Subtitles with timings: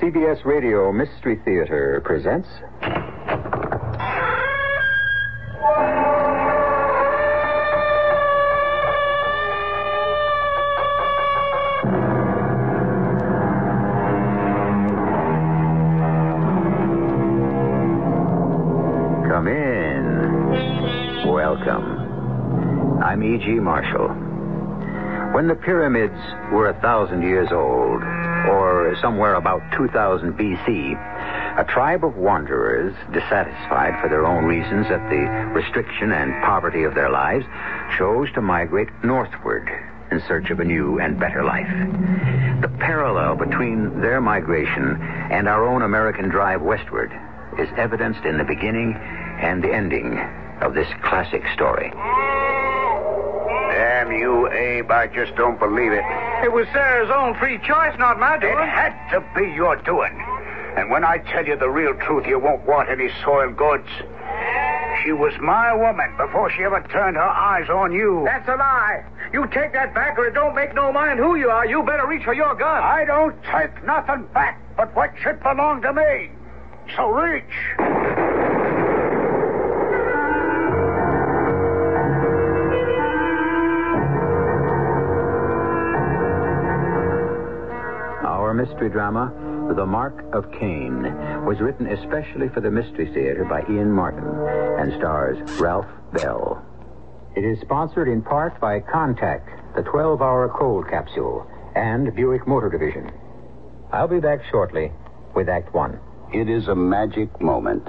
[0.00, 2.48] CBS Radio Mystery Theater presents.
[19.28, 21.28] Come in.
[21.30, 23.02] Welcome.
[23.02, 23.46] I'm E.G.
[23.60, 24.08] Marshall.
[25.34, 26.18] When the pyramids
[26.52, 28.02] were a thousand years old,
[28.48, 30.94] or somewhere about 2000 B.C.,
[31.58, 36.94] a tribe of wanderers, dissatisfied for their own reasons at the restriction and poverty of
[36.94, 37.44] their lives,
[37.98, 39.68] chose to migrate northward
[40.10, 41.68] in search of a new and better life.
[42.62, 47.12] The parallel between their migration and our own American drive westward
[47.58, 50.18] is evidenced in the beginning and the ending
[50.60, 51.90] of this classic story.
[53.70, 54.90] Damn you, Abe.
[54.90, 56.04] I just don't believe it.
[56.42, 58.52] It was Sarah's own free choice, not my doing.
[58.52, 60.12] It had to be your doing.
[60.76, 63.88] And when I tell you the real truth, you won't want any soiled goods.
[65.02, 68.22] She was my woman before she ever turned her eyes on you.
[68.24, 69.04] That's a lie.
[69.32, 71.66] You take that back or it don't make no mind who you are.
[71.66, 72.82] You better reach for your gun.
[72.82, 76.30] I don't take nothing back but what should belong to me.
[76.96, 77.99] So reach.
[88.60, 89.32] Mystery drama,
[89.74, 91.04] The Mark of Cain,
[91.46, 94.28] was written especially for the Mystery Theater by Ian Martin
[94.78, 96.62] and stars Ralph Bell.
[97.34, 99.40] It is sponsored in part by Contac,
[99.74, 103.10] the 12 hour cold capsule, and Buick Motor Division.
[103.92, 104.92] I'll be back shortly
[105.34, 105.98] with Act One.
[106.34, 107.88] It is a magic moment.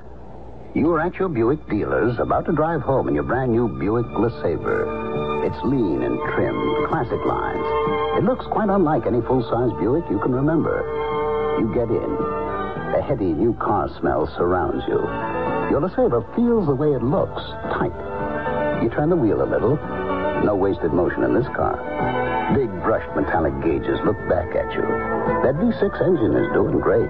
[0.73, 4.05] You are at your Buick dealers, about to drive home in your brand new Buick
[4.05, 5.51] LeSabre.
[5.51, 7.80] It's lean and trim, classic lines.
[8.17, 10.83] It looks quite unlike any full-size Buick you can remember.
[11.59, 12.11] You get in.
[12.95, 14.99] A heady new car smell surrounds you.
[15.71, 17.41] Your LeSabre feels the way it looks,
[17.71, 17.95] tight.
[18.83, 19.77] You turn the wheel a little.
[20.43, 21.79] No wasted motion in this car.
[22.53, 24.83] Big brushed metallic gauges look back at you.
[25.47, 27.09] That V6 engine is doing great.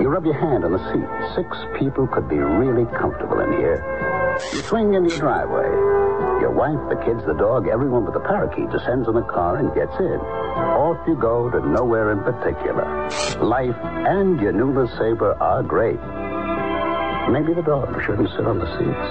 [0.00, 1.36] You rub your hand on the seat.
[1.36, 3.84] Six people could be really comfortable in here.
[4.54, 6.11] You swing into your driveway.
[6.42, 9.72] Your wife, the kids, the dog, everyone but the parakeet descends in the car and
[9.76, 10.18] gets in.
[10.74, 12.82] Off you go to nowhere in particular.
[13.40, 16.00] Life and your new LeSabre are great.
[17.30, 19.08] Maybe the dog shouldn't sit on the seats.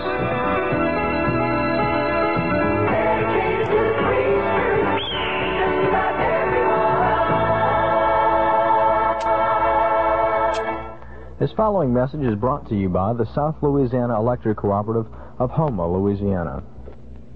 [11.40, 15.88] This following message is brought to you by the South Louisiana Electric Cooperative of Houma,
[15.88, 16.62] Louisiana.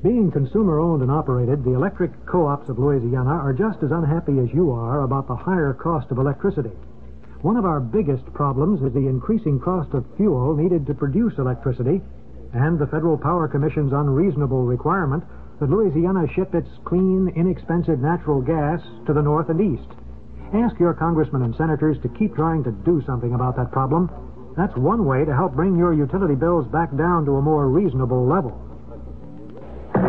[0.06, 4.38] Being consumer owned and operated, the electric co ops of Louisiana are just as unhappy
[4.38, 6.70] as you are about the higher cost of electricity.
[7.42, 12.04] One of our biggest problems is the increasing cost of fuel needed to produce electricity
[12.54, 15.24] and the Federal Power Commission's unreasonable requirement
[15.60, 19.90] that Louisiana ship its clean, inexpensive natural gas to the north and east.
[20.54, 24.12] Ask your congressmen and senators to keep trying to do something about that problem.
[24.56, 28.24] That's one way to help bring your utility bills back down to a more reasonable
[28.24, 28.65] level.
[29.96, 30.02] For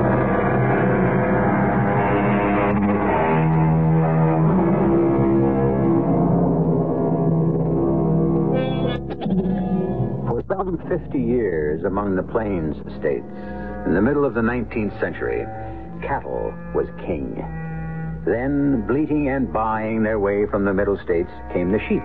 [10.49, 13.25] some 50 years among the Plains states,
[13.87, 15.47] in the middle of the 19th century,
[16.03, 17.37] cattle was king.
[18.27, 22.03] Then, bleating and buying their way from the middle states, came the sheep.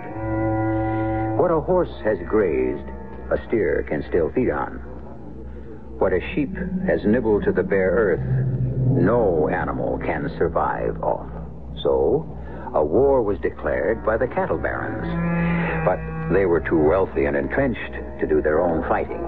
[1.40, 2.88] What a horse has grazed,
[3.32, 4.91] a steer can still feed on.
[6.02, 6.56] What a sheep
[6.88, 11.30] has nibbled to the bare earth, no animal can survive off.
[11.84, 12.26] So,
[12.74, 15.06] a war was declared by the cattle barons.
[15.86, 16.00] But
[16.34, 19.22] they were too wealthy and entrenched to do their own fighting.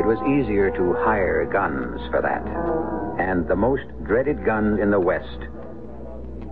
[0.00, 2.40] It was easier to hire guns for that.
[3.22, 5.40] And the most dreaded gun in the West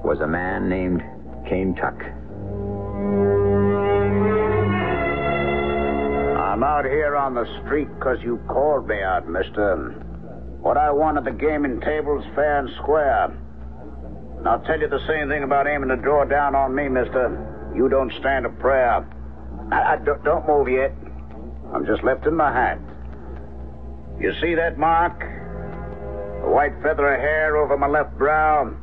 [0.05, 1.03] was a man named
[1.49, 1.97] Kane Tuck.
[6.57, 9.91] I'm out here on the street because you called me out, mister.
[10.63, 13.25] What I want at the gaming table's fair and square.
[14.39, 17.29] And I'll tell you the same thing about aiming to draw down on me, mister.
[17.77, 19.07] You don't stand a prayer.
[19.71, 20.95] I, I, don't, don't move yet.
[21.75, 22.81] I'm just lifting my hat.
[24.19, 25.21] You see that mark?
[25.21, 28.75] The white feather of hair over my left brow?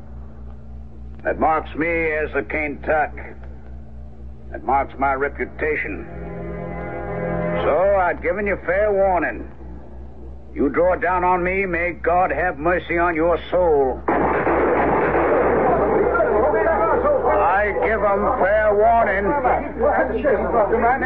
[1.23, 2.43] That marks me as the
[2.85, 3.15] Tuck.
[4.51, 6.32] That marks my reputation.
[7.63, 9.49] So I've given you fair warning.
[10.53, 14.03] You draw down on me, may God have mercy on your soul.
[17.33, 19.25] I give him fair warning.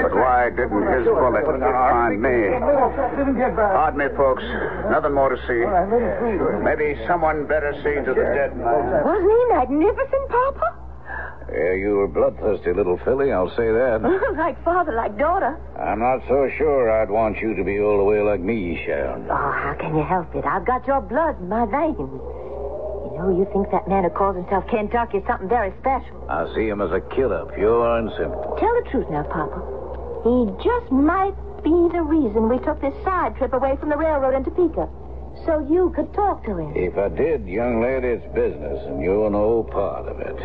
[0.02, 2.50] But why didn't his bullet find me?
[3.56, 4.44] Pardon me, folks.
[4.90, 5.64] Nothing more to see.
[6.66, 8.58] Maybe someone better see to the dead.
[8.58, 10.87] Wasn't he magnificent, Papa?
[11.52, 14.00] Yeah, you were bloodthirsty, little filly, I'll say that.
[14.38, 15.56] like father, like daughter.
[15.80, 19.24] I'm not so sure I'd want you to be all the way like me, Sharon.
[19.32, 20.44] Oh, how can you help it?
[20.46, 21.98] I've got your blood in my veins.
[21.98, 26.28] You know, you think that man who calls himself Kentucky is something very special.
[26.30, 28.58] I see him as a killer, pure and simple.
[28.60, 29.58] Tell the truth now, Papa.
[30.28, 31.34] He just might
[31.64, 34.90] be the reason we took this side trip away from the railroad in Topeka.
[35.46, 36.74] So you could talk to him.
[36.76, 40.36] If I did, young lady, it's business, and you're no part of it.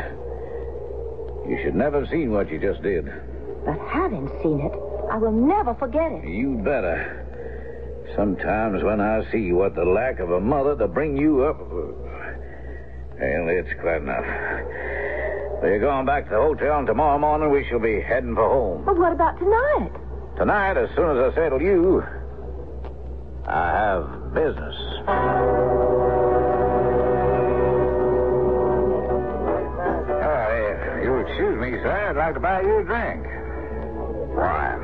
[1.48, 3.06] You should never have seen what you just did.
[3.64, 4.72] But having seen it,
[5.10, 6.24] I will never forget it.
[6.28, 7.26] You better.
[8.16, 11.58] Sometimes when I see what the lack of a mother to bring you up.
[11.60, 14.24] Well, it's quite enough.
[15.62, 18.84] We're going back to the hotel, and tomorrow morning we shall be heading for home.
[18.84, 19.92] But what about tonight?
[20.36, 22.02] Tonight, as soon as I settle you,
[23.46, 24.74] I have business.
[30.08, 31.90] If you'll excuse me, sir.
[32.10, 33.22] I'd like to buy you a drink.
[34.34, 34.74] Why?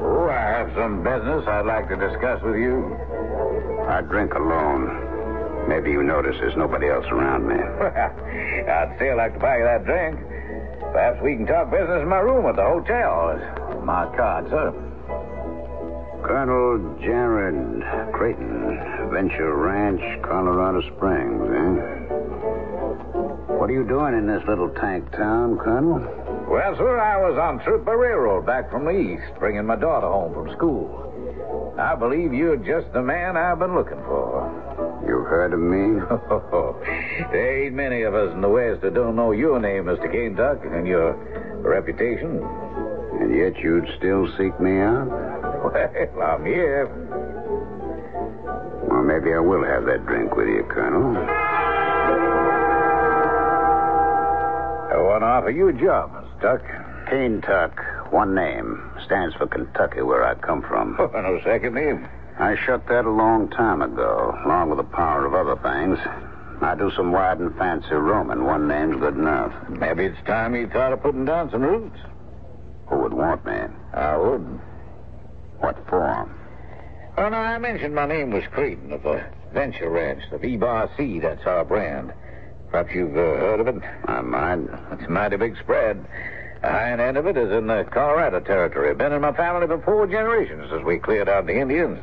[0.00, 2.94] Oh, I have some business I'd like to discuss with you.
[3.88, 5.66] I drink alone.
[5.68, 7.56] Maybe you notice there's nobody else around me.
[7.56, 10.20] Well, I'd still like to buy you that drink.
[10.92, 13.36] Perhaps we can talk business in my room at the hotel.
[13.84, 14.72] My card, sir.
[16.22, 17.82] Colonel Jared
[18.12, 21.97] Creighton, Venture Ranch, Colorado Springs, eh?
[23.68, 26.00] What are you doing in this little tank town, Colonel?
[26.48, 30.06] Well, sir, I was on trip by railroad back from the east, bringing my daughter
[30.08, 31.76] home from school.
[31.78, 34.48] I believe you're just the man I've been looking for.
[35.06, 36.00] You heard of me?
[37.30, 40.10] there ain't many of us in the West that don't know your name, Mr.
[40.10, 41.12] Kentuck, and your
[41.60, 42.40] reputation.
[43.20, 45.12] And yet you'd still seek me out?
[45.12, 46.88] Well, I'm here.
[48.88, 51.57] Well, maybe I will have that drink with you, Colonel.
[54.98, 56.40] I want to offer you a job, Mr.
[56.40, 57.08] Tuck.
[57.08, 60.96] Kane Tuck, one name, stands for Kentucky, where I come from.
[60.98, 62.08] Oh, no second name.
[62.36, 65.98] I shut that a long time ago, along with the power of other things.
[66.60, 68.44] I do some wide and fancy roaming.
[68.44, 69.52] One name's good enough.
[69.68, 71.98] Maybe it's time you thought of putting down some roots.
[72.88, 73.58] Who would want me?
[73.94, 74.60] I would.
[75.60, 76.02] What for?
[76.02, 76.28] Oh,
[77.16, 81.20] well, now, I mentioned my name was Creighton of the Venture Ranch, the V-Bar C.
[81.20, 82.12] That's our brand.
[82.70, 83.82] Perhaps you've uh, heard of it?
[84.04, 84.58] I might.
[84.92, 86.04] It's a mighty big spread.
[86.60, 88.94] The hind end of it is in the Colorado Territory.
[88.94, 91.98] Been in my family for four generations since we cleared out the Indians.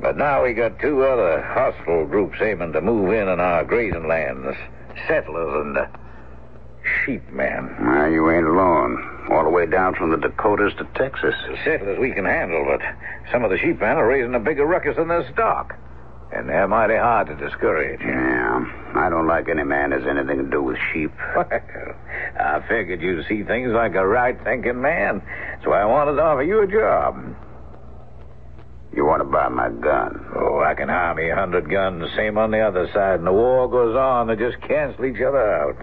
[0.00, 4.08] But now we got two other hostile groups aiming to move in on our grazing
[4.08, 4.56] lands.
[5.06, 5.88] Settlers and the
[7.04, 7.76] sheep men.
[7.80, 9.28] Well, you ain't alone.
[9.30, 11.34] All the way down from the Dakotas to Texas.
[11.46, 12.80] The settlers we can handle, but
[13.30, 15.76] some of the sheep men are raising a bigger ruckus than their stock.
[16.34, 18.00] And they're mighty hard to discourage.
[18.00, 21.12] Yeah, I don't like any man that has anything to do with sheep.
[21.36, 21.46] Well,
[22.38, 25.22] I figured you'd see things like a right-thinking man.
[25.64, 27.36] So I wanted to offer you a job.
[28.94, 30.24] You want to buy my gun?
[30.36, 33.32] Oh, I can hire me a hundred guns, same on the other side, and the
[33.32, 34.28] war goes on.
[34.28, 35.76] They just cancel each other out.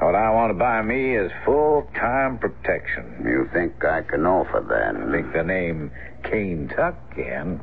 [0.00, 3.22] What I want to buy me is full-time protection.
[3.24, 4.96] You think I can offer that?
[4.96, 5.90] I think the name
[6.24, 7.60] Kane Tuck can.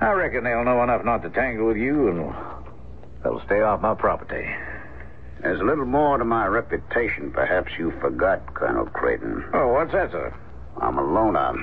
[0.00, 2.34] I reckon they'll know enough not to tangle with you, and
[3.24, 4.46] they'll stay off my property.
[5.42, 7.30] There's a little more to my reputation.
[7.32, 9.44] Perhaps you forgot, Colonel Creighton.
[9.52, 10.34] Oh, what's that, sir?
[10.80, 11.54] I'm a loner.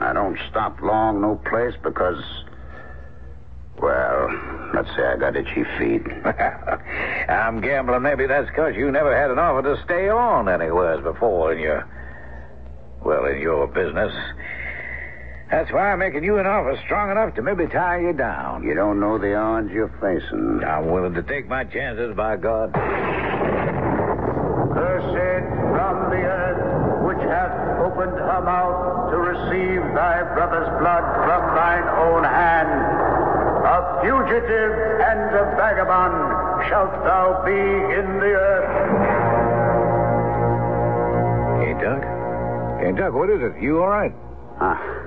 [0.00, 2.22] I don't stop long no place because,
[3.80, 4.28] well,
[4.74, 6.02] let's say I got itchy feet.
[7.28, 11.52] I'm gambling maybe that's because you never had an offer to stay on anywheres before
[11.52, 11.88] in your,
[13.04, 14.12] well, in your business.
[15.52, 18.64] That's why I'm making you an offer strong enough to maybe tie you down.
[18.64, 20.64] You don't know the odds you're facing.
[20.64, 22.72] I'm willing to take my chances, by God.
[24.72, 25.44] Cursed
[25.76, 27.52] from the earth, which hath
[27.84, 32.72] opened her mouth to receive thy brother's blood from thine own hand.
[33.68, 34.72] A fugitive
[35.04, 36.16] and a vagabond
[36.72, 38.72] shalt thou be in the earth.
[41.60, 42.00] Kane Tuck?
[42.80, 43.60] Kane Tuck, what is it?
[43.60, 44.14] You all right?
[44.58, 45.01] Ah.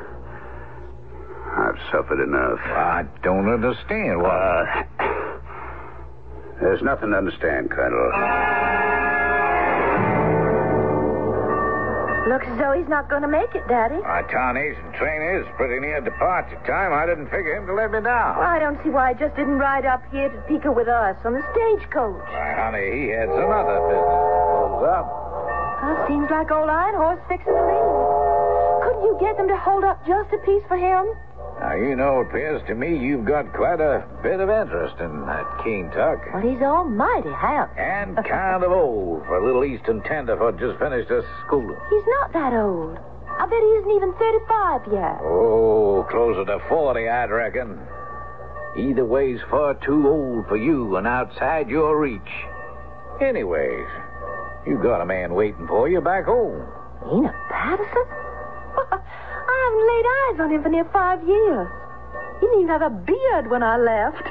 [1.56, 2.60] I've suffered enough.
[2.60, 4.22] I don't understand.
[4.22, 4.86] Why?
[5.00, 5.06] Uh,
[6.60, 8.12] there's nothing to understand, Colonel.
[12.28, 14.02] Looks as though he's not going to make it, Daddy.
[14.02, 16.92] My tarnation train is pretty near departure time.
[16.92, 18.36] I didn't figure him to let me down.
[18.42, 21.16] Well, I don't see why he just didn't ride up here to Topeka with us
[21.24, 22.26] on the stagecoach.
[22.26, 25.06] Why, honey, he had some other business to close up.
[25.86, 27.94] Well, seems like old Iron Horse fixing to leave.
[28.90, 31.06] Couldn't you get them to hold up just a piece for him?
[31.60, 35.26] Now, you know, it appears to me you've got quite a bit of interest in
[35.26, 36.20] that Kane Tuck.
[36.34, 37.78] Well, he's almighty handsome.
[37.78, 41.78] And kind of old for a little Eastern tenderfoot just finished his schooling.
[41.90, 42.98] He's not that old.
[43.28, 45.20] I bet he isn't even 35 yet.
[45.24, 47.80] Oh, closer to 40, I'd reckon.
[48.78, 52.22] Either way's far too old for you and outside your reach.
[53.22, 53.88] Anyways,
[54.68, 56.68] you got a man waiting for you back home.
[57.12, 58.04] Enoch Patterson?
[59.66, 61.68] I haven't laid eyes on him for near five years.
[62.40, 64.22] He didn't even have a beard when I left.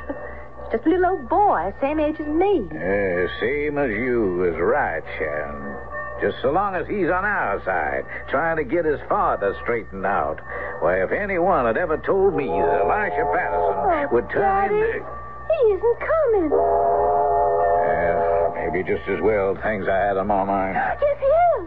[0.70, 2.68] Just a little old boy, same age as me.
[2.70, 5.74] Uh, same as you is right, Sharon.
[6.22, 10.38] Just so long as he's on our side, trying to get his father straightened out.
[10.80, 15.02] Why, if anyone had ever told me that Elisha Patterson oh, would turn Daddy, into...
[15.02, 16.50] He isn't coming.
[16.54, 20.76] Well, maybe just as well things I had on my mind.
[20.78, 21.66] Yes, he is.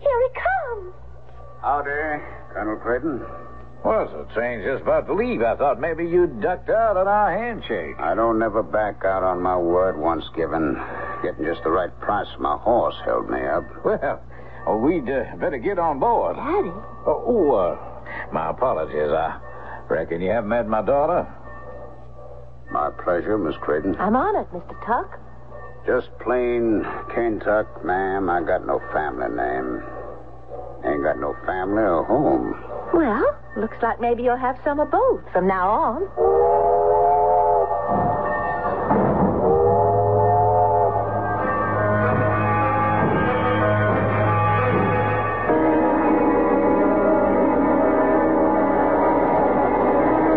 [0.00, 0.92] Here he comes.
[1.62, 2.18] Howdy,
[2.52, 3.24] Colonel Creighton.
[3.84, 5.40] Well, the train's just about to leave.
[5.40, 7.96] I thought maybe you'd ducked out on our handshake.
[7.98, 10.76] I don't never back out on my word once given.
[11.22, 13.64] Getting just the right price for my horse held me up.
[13.84, 14.22] Well,
[14.66, 16.36] oh, we'd uh, better get on board.
[16.36, 16.68] Daddy?
[17.06, 19.10] Oh, oh uh, my apologies.
[19.10, 19.40] I
[19.88, 21.26] reckon you haven't met my daughter?
[22.70, 23.96] My pleasure, Miss Creighton.
[23.96, 24.76] I'm honored, Mr.
[24.86, 25.18] Tuck.
[25.86, 28.28] Just plain Kentuck, ma'am.
[28.28, 29.82] I got no family name.
[30.84, 32.54] Ain't got no family or home.
[32.94, 36.02] Well, looks like maybe you'll have some of both from now on.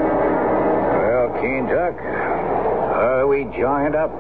[0.04, 4.12] Well, Kentuck, are we joined up?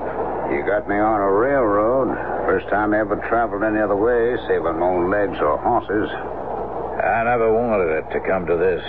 [0.52, 2.33] You got me on a railroad.
[2.54, 6.06] First time I ever traveled any other way, save on my own legs or horses.
[6.06, 8.86] I never wanted it to come to this.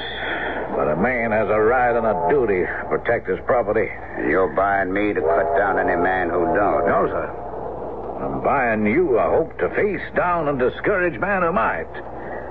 [0.76, 3.88] But a man has a right and a duty to protect his property.
[3.88, 6.85] And you're buying me to cut down any man who don't.
[6.85, 7.25] No, sir.
[8.21, 11.88] I'm buying you a hope to face down and discourage man who might.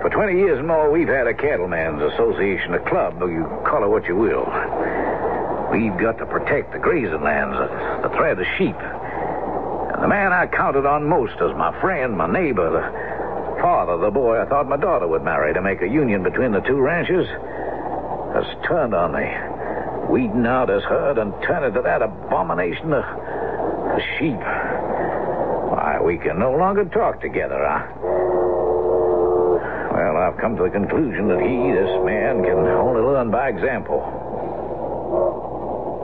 [0.02, 3.86] For 20 years and more, we've had a cattleman's association, a club, though you call
[3.86, 4.50] it what you will.
[5.70, 7.54] We've got to protect the grazing lands,
[8.02, 8.82] the thread of sheep.
[10.04, 14.36] The man I counted on most as my friend, my neighbor, the father the boy
[14.36, 17.26] I thought my daughter would marry to make a union between the two ranches,
[18.36, 19.24] has turned on me,
[20.12, 24.44] weeding out his herd and turning to that abomination of, of sheep.
[25.72, 27.88] Why, we can no longer talk together, huh?
[29.88, 34.04] Well, I've come to the conclusion that he, this man, can only learn by example.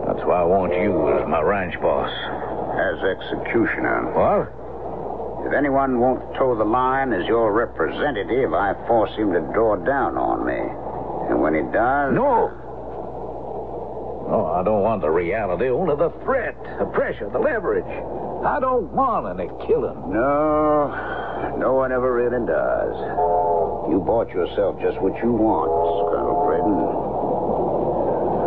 [0.08, 2.39] That's why I want you as my ranch boss.
[2.80, 4.08] As executioner.
[4.16, 4.48] What?
[5.48, 10.16] If anyone won't toe the line as your representative, I force him to draw down
[10.16, 10.64] on me.
[11.30, 12.16] And when he does.
[12.16, 12.56] No!
[14.30, 17.84] No, I don't want the reality, only the threat, the pressure, the leverage.
[18.46, 20.14] I don't want any killing.
[20.14, 20.88] No,
[21.58, 22.96] no one ever really does.
[23.92, 25.68] You bought yourself just what you want,
[26.14, 26.80] Colonel Creighton.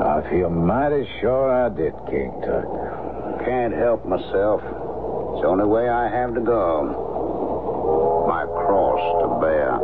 [0.07, 2.82] I feel mighty sure I did, Kane Tuck.
[3.45, 4.63] Can't help myself.
[4.63, 8.25] It's the only way I have to go.
[8.29, 9.83] My cross to bear.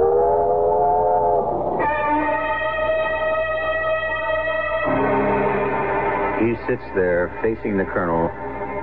[6.39, 8.31] He sits there facing the colonel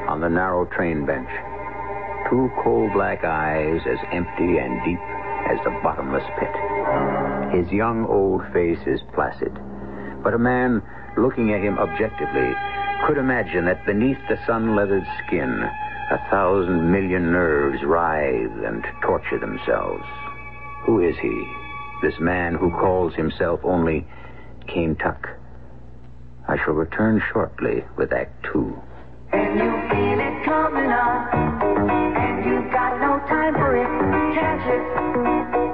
[0.10, 1.30] on the narrow train bench.
[2.30, 5.00] Two coal black eyes as empty and deep
[5.50, 6.52] as the bottomless pit.
[7.56, 9.58] His young old face is placid,
[10.22, 10.84] but a man
[11.16, 12.54] looking at him objectively
[13.06, 15.64] could imagine that beneath the sun-leathered skin,
[16.10, 20.04] a thousand million nerves writhe and torture themselves.
[20.86, 21.54] Who is he,
[22.02, 24.08] this man who calls himself only
[24.68, 25.30] Tuck?
[26.48, 28.82] I shall return shortly with Act Two.
[29.32, 31.30] And you feel it coming on,
[32.18, 34.34] and you've got no time for it.
[34.34, 34.84] Catch it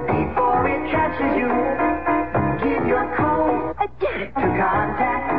[0.06, 1.48] before it catches you.
[2.68, 5.31] Give your cold to Contac.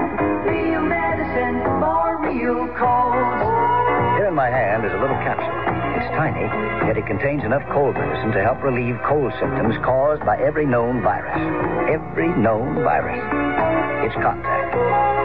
[4.44, 5.56] My hand is a little capsule.
[5.96, 6.44] It's tiny,
[6.84, 11.00] yet it contains enough cold medicine to help relieve cold symptoms caused by every known
[11.00, 11.40] virus.
[11.88, 13.24] Every known virus.
[14.04, 14.68] It's Contac.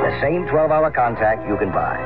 [0.06, 1.98] The same 12-hour Contac you can buy.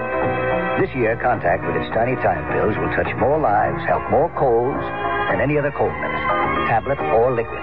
[0.80, 4.80] This year, Contac with its tiny time pills will touch more lives, help more colds
[5.28, 6.32] than any other cold medicine,
[6.72, 7.60] tablet or liquid.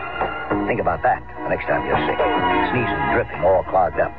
[0.69, 2.21] Think about that the next time you're sick.
[2.69, 4.13] Sneezing, dripping, all clogged up.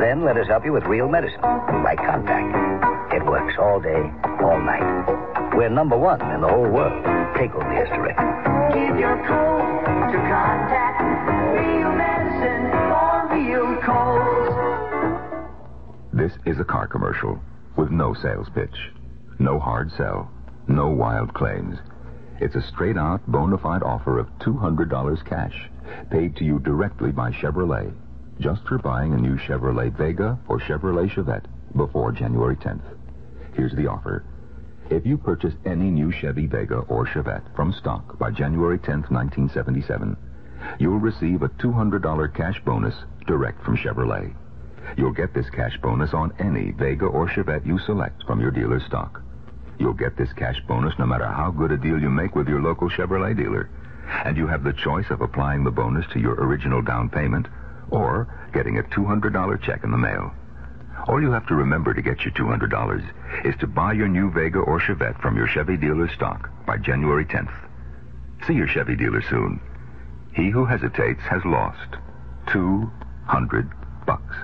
[0.00, 1.44] Then let us help you with real medicine,
[1.84, 2.91] like Contac.
[3.14, 4.10] It works all day,
[4.42, 5.54] all night.
[5.54, 7.04] We're number one in the whole world.
[7.36, 8.14] Take over the history.
[8.72, 10.96] Give your cold to Contac.
[11.52, 14.56] Real medicine for real colds.
[16.14, 17.38] This is a car commercial
[17.76, 18.90] with no sales pitch,
[19.38, 20.30] no hard sell,
[20.66, 21.76] no wild claims.
[22.40, 25.68] It's a straight out bona fide offer of $200 cash,
[26.10, 27.92] paid to you directly by Chevrolet,
[28.40, 31.44] just for buying a new Chevrolet Vega or Chevrolet Chevette
[31.76, 32.80] before January 10th.
[33.54, 34.24] Here's the offer.
[34.90, 40.16] If you purchase any new Chevy Vega or Chevette from stock by January 10th, 1977,
[40.78, 42.94] you'll receive a $200 cash bonus
[43.26, 44.34] direct from Chevrolet.
[44.96, 48.84] You'll get this cash bonus on any Vega or Chevette you select from your dealer's
[48.84, 49.22] stock.
[49.78, 52.60] You'll get this cash bonus no matter how good a deal you make with your
[52.60, 53.70] local Chevrolet dealer.
[54.24, 57.46] And you have the choice of applying the bonus to your original down payment
[57.90, 60.32] or getting a $200 check in the mail.
[61.08, 64.60] All you have to remember to get your $200 is to buy your new Vega
[64.60, 67.52] or Chevette from your Chevy dealer's stock by January 10th.
[68.46, 69.60] See your Chevy dealer soon.
[70.34, 71.96] He who hesitates has lost
[72.52, 73.70] 200
[74.06, 74.36] bucks.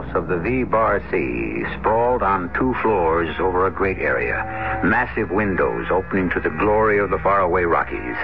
[0.00, 5.30] House of the V Bar C sprawled on two floors over a great area, massive
[5.30, 8.16] windows opening to the glory of the faraway Rockies.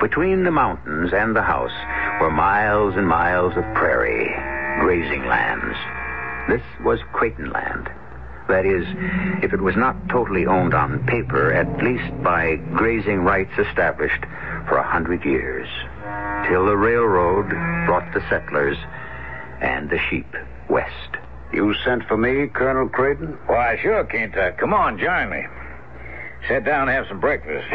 [0.00, 1.74] Between the mountains and the house
[2.20, 4.32] were miles and miles of prairie,
[4.80, 5.76] grazing lands.
[6.48, 7.90] This was Creighton land.
[8.48, 8.86] That is,
[9.44, 14.24] if it was not totally owned on paper, at least by grazing rights established
[14.66, 15.68] for a hundred years,
[16.48, 17.50] till the railroad
[17.86, 18.78] brought the settlers
[19.60, 20.26] and the sheep
[20.72, 21.16] west.
[21.52, 23.38] You sent for me, Colonel Creighton?
[23.46, 24.34] Why, sure, Kent.
[24.58, 25.44] Come on, join me.
[26.48, 27.68] Sit down and have some breakfast.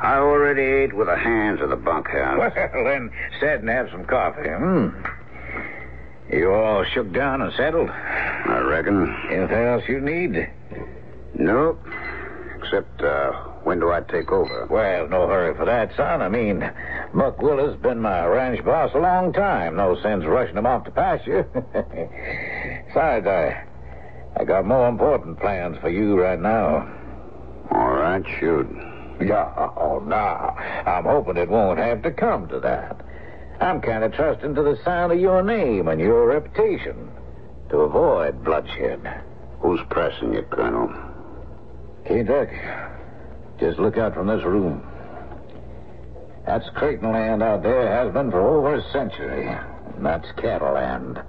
[0.00, 2.52] I already ate with the hands of the bunkhouse.
[2.74, 4.48] Well, then sit and have some coffee.
[4.48, 4.88] Hmm.
[6.30, 7.88] You all shook down and settled?
[7.88, 9.16] I reckon.
[9.30, 10.50] Anything else you need?
[11.34, 11.80] Nope.
[12.58, 13.32] Except uh,
[13.68, 14.66] When do I take over?
[14.70, 16.22] Well, no hurry for that, son.
[16.22, 16.60] I mean,
[17.12, 19.76] Buck Willis been my ranch boss a long time.
[19.76, 21.42] No sense rushing him off to pasture.
[22.88, 23.64] Besides, I,
[24.40, 26.90] I got more important plans for you right now.
[27.70, 28.66] All right, shoot.
[29.20, 30.16] Yeah, oh, no.
[30.16, 33.04] I'm hoping it won't have to come to that.
[33.60, 37.10] I'm kind of trusting to the sound of your name and your reputation
[37.68, 39.24] to avoid bloodshed.
[39.60, 40.90] Who's pressing you, Colonel?
[42.06, 42.60] Kentucky.
[43.58, 44.82] Just look out from this room.
[46.46, 49.48] That's Creighton land out there, has been for over a century.
[49.48, 51.20] And that's cattle land.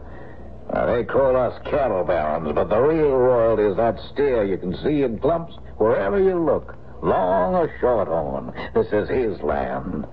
[0.71, 4.77] Now, they call us cattle barons, but the real royalty is that steer you can
[4.83, 8.53] see in clumps wherever you look, long or shorthorn.
[8.75, 10.05] This is his land.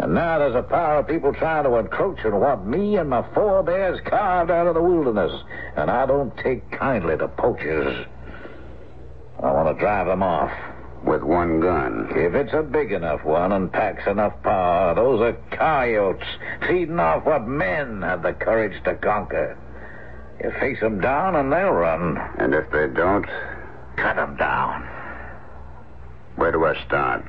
[0.00, 3.22] And now there's a power of people trying to encroach on what me and my
[3.32, 5.32] forebears carved out of the wilderness.
[5.76, 8.06] And I don't take kindly to poachers.
[9.42, 10.50] I want to drive them off.
[11.04, 12.08] With one gun.
[12.10, 16.26] If it's a big enough one and packs enough power, those are coyotes
[16.66, 19.56] feeding off what men have the courage to conquer.
[20.42, 22.18] You face them down and they'll run.
[22.38, 23.26] And if they don't?
[23.96, 24.82] Cut them down.
[26.36, 27.24] Where do I start?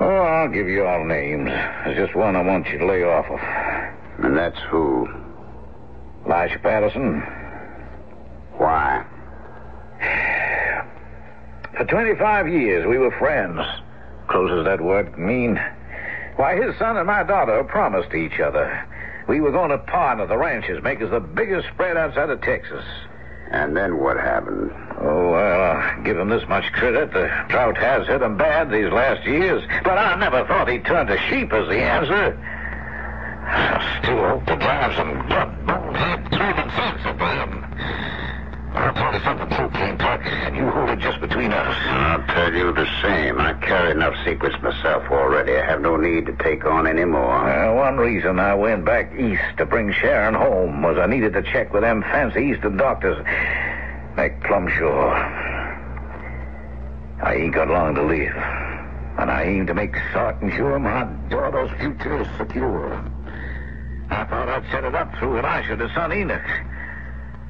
[0.00, 1.46] Oh, I'll give you all names.
[1.48, 4.24] There's just one I want you to lay off of.
[4.24, 5.08] And that's who?
[6.26, 7.20] Elisha Patterson.
[8.56, 9.04] Why?
[11.76, 13.60] For 25 years, we were friends.
[14.28, 15.60] Close as that word can mean.
[16.36, 18.86] Why, his son and my daughter promised each other.
[19.26, 22.84] We were going to partner the ranches, make us the biggest spread outside of Texas.
[23.50, 24.70] And then what happened?
[25.00, 27.12] Oh, well, I'll give him this much credit.
[27.12, 29.62] The drought has hit him bad these last years.
[29.82, 32.38] But I never thought he'd turn to sheep as the answer.
[33.46, 37.64] I still hope to drive some gut bonehead common sense into him.
[38.74, 41.76] I'll tell you something too, Kentucky, and you hold it just between us.
[41.88, 43.40] I'll tell you the same.
[43.40, 45.56] I carry enough secrets myself already.
[45.56, 47.48] I have no need to take on any more.
[47.48, 51.42] Uh, one reason I went back east to bring Sharon home was I needed to
[51.42, 53.16] check with them fancy eastern doctors.
[54.16, 55.14] Make plumb sure.
[57.22, 58.34] I ain't got long to live.
[59.18, 62.92] And I aim to make certain sure my daughter's future is secure.
[64.10, 66.42] I thought I'd set it up through Elisha to the son Enoch.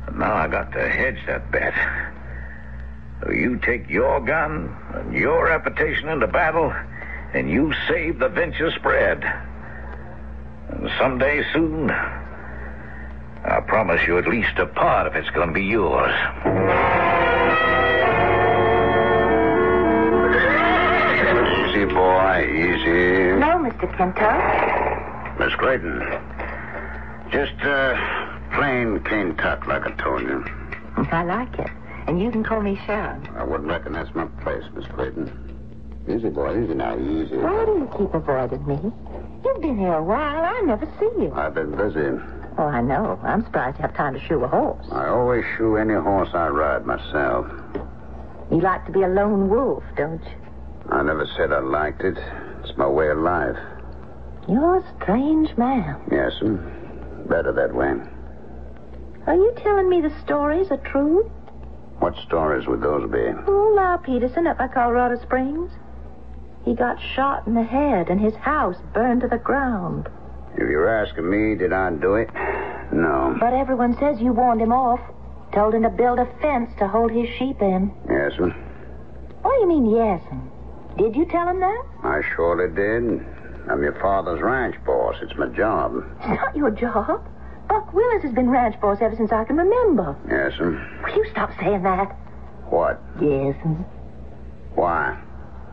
[0.07, 1.75] But now I got to hedge that bet.
[3.23, 6.73] So you take your gun and your reputation into battle,
[7.33, 9.25] and you save the venture spread.
[10.71, 15.65] And someday soon, I promise you at least a part of it's going to be
[15.65, 16.15] yours.
[21.75, 23.37] Easy, boy, easy.
[23.39, 23.87] No, Mr.
[23.97, 25.39] Kentuck.
[25.41, 26.01] Miss Creighton.
[27.31, 28.24] Just, uh,
[28.55, 30.45] plain Kane Tuck, like I told you.
[30.97, 31.71] I like it.
[32.07, 33.27] And you can call me Sharon.
[33.37, 35.41] I wouldn't reckon that's my place, Miss Creighton.
[36.09, 37.37] Easy, boy, easy now, easy.
[37.37, 38.79] Why do you keep avoiding me?
[39.45, 40.45] You've been here a while.
[40.45, 41.33] I never see you.
[41.35, 42.21] I've been busy.
[42.59, 43.19] Oh, I know.
[43.23, 44.87] I'm surprised you have time to shoe a horse.
[44.93, 47.47] I always shoe any horse I ride myself.
[48.51, 50.91] You like to be a lone wolf, don't you?
[50.91, 52.19] I never said I liked it.
[52.63, 53.57] It's my way of life.
[54.47, 56.01] You're a strange man.
[56.13, 56.53] Yes, sir.
[57.29, 57.95] Better that way.
[59.27, 61.31] Are you telling me the stories are true?
[61.99, 63.25] What stories would those be?
[63.47, 65.73] Oh, Lyle Peterson up by Colorado Springs.
[66.65, 70.09] He got shot in the head and his house burned to the ground.
[70.55, 72.29] If you're asking me, did I do it?
[72.93, 73.37] No.
[73.41, 75.01] But everyone says you warned him off.
[75.53, 77.93] Told him to build a fence to hold his sheep in.
[78.09, 78.51] Yes, sir.
[79.43, 80.21] What do you mean, yes?
[80.99, 81.83] Did you tell him that?
[82.03, 83.25] I surely did.
[83.71, 85.17] I'm your father's ranch boss.
[85.23, 86.05] It's my job.
[86.21, 87.25] It's not your job.
[87.69, 90.17] Buck Willis has been ranch boss ever since I can remember.
[90.29, 90.71] Yes, sir.
[91.03, 92.11] Will you stop saying that?
[92.71, 93.01] What?
[93.21, 93.57] Yes.
[94.75, 95.19] Why?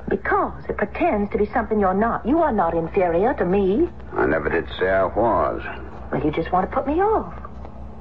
[0.10, 2.26] Because it pretends to be something you're not.
[2.26, 3.90] You are not inferior to me.
[4.14, 5.62] I never did say I was.
[6.12, 7.34] Well, you just want to put me off.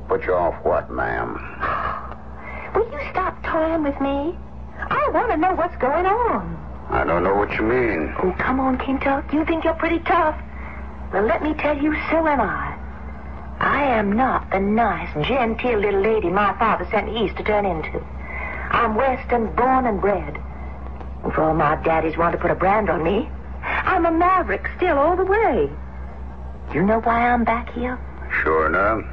[0.08, 1.34] Put you off what, ma'am?
[2.74, 4.36] Will you stop toying with me?
[4.78, 6.56] I want to know what's going on.
[6.90, 8.12] I don't know what you mean.
[8.18, 9.32] Oh, come on, Kentuck.
[9.32, 10.36] You think you're pretty tough.
[11.12, 12.69] Well, let me tell you, so am I.
[13.60, 18.02] I am not the nice, genteel little lady my father sent east to turn into.
[18.70, 20.40] I'm Western born and bred.
[21.22, 23.28] And for all my daddies want to put a brand on me,
[23.62, 25.68] I'm a maverick still all the way.
[26.72, 27.98] You know why I'm back here?
[28.42, 29.04] Sure enough.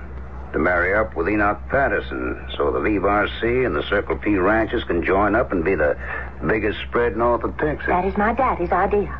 [0.53, 4.83] To marry up with Enoch Patterson so the V-Bar C and the Circle P ranches
[4.85, 5.97] can join up and be the
[6.47, 7.87] biggest spread north of Texas.
[7.87, 9.13] That is my daddy's idea.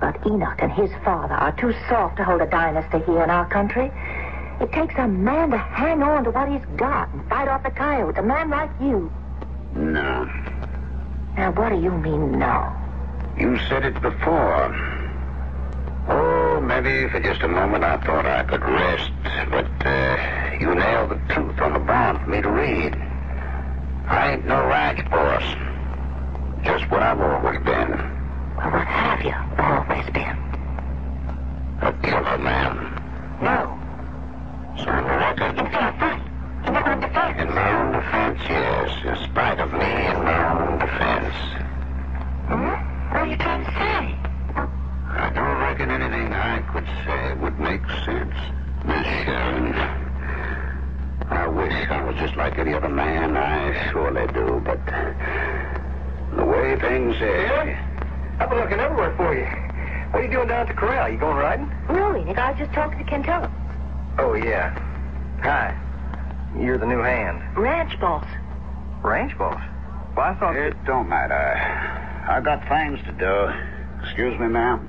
[0.00, 3.46] But Enoch and his father are too soft to hold a dynasty here in our
[3.50, 3.92] country.
[4.60, 7.70] It takes a man to hang on to what he's got and fight off the
[7.70, 8.18] coyotes.
[8.18, 9.10] A man like you.
[9.74, 10.28] No.
[11.36, 12.70] Now, what do you mean, no?
[13.38, 14.98] You said it before.
[16.08, 19.10] Oh, maybe for just a moment I thought I could rest,
[19.50, 22.94] but uh, you nailed the truth on the bond for me to read.
[24.06, 25.44] I ain't no ranch boss.
[26.64, 27.90] Just what I've always been.
[28.58, 30.36] Well, what have you always been?
[31.80, 32.76] A killer man.
[33.40, 33.80] No.
[34.84, 35.58] So on the record.
[37.40, 38.90] In my own defense, yes.
[39.04, 41.34] In spite of me, in my own defense.
[42.48, 42.64] Hmm?
[43.10, 44.16] What are you trying to say?
[45.12, 48.34] I don't reckon anything I could say would make sense,
[48.86, 49.74] Miss Sharon.
[51.28, 53.36] I wish I was just like any other man.
[53.36, 54.80] I surely do, but
[56.36, 57.76] the way things are.
[58.40, 59.46] I've been looking everywhere for you.
[60.10, 61.08] What are you doing down at the corral?
[61.08, 61.70] You going riding?
[61.88, 63.52] No, Enoch, I was just talking to Kentucky.
[64.18, 64.74] Oh, yeah.
[65.42, 65.76] Hi.
[66.58, 67.56] You're the new hand.
[67.56, 68.26] Ranch boss.
[69.02, 69.60] Ranch boss?
[70.16, 70.56] Well, I thought...
[70.56, 71.34] It don't matter.
[71.34, 74.04] I got things to do.
[74.04, 74.88] Excuse me, ma'am.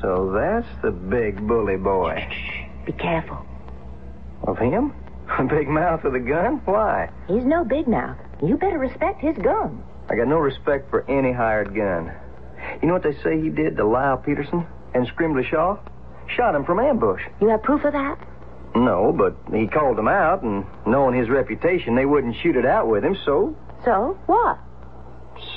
[0.00, 2.26] So that's the big bully boy.
[2.86, 3.44] Be careful.
[4.44, 4.94] Of him?
[5.38, 6.62] A big mouth with a gun?
[6.64, 7.10] Why?
[7.28, 8.16] He's no big mouth.
[8.42, 9.82] You better respect his gun.
[10.08, 12.12] I got no respect for any hired gun.
[12.80, 15.76] You know what they say he did to Lyle Peterson and Scrimbley Shaw?
[16.36, 17.22] Shot him from ambush.
[17.40, 18.18] You have proof of that?
[18.74, 22.88] No, but he called them out, and knowing his reputation, they wouldn't shoot it out
[22.88, 23.56] with him, so.
[23.84, 24.18] So?
[24.26, 24.58] What?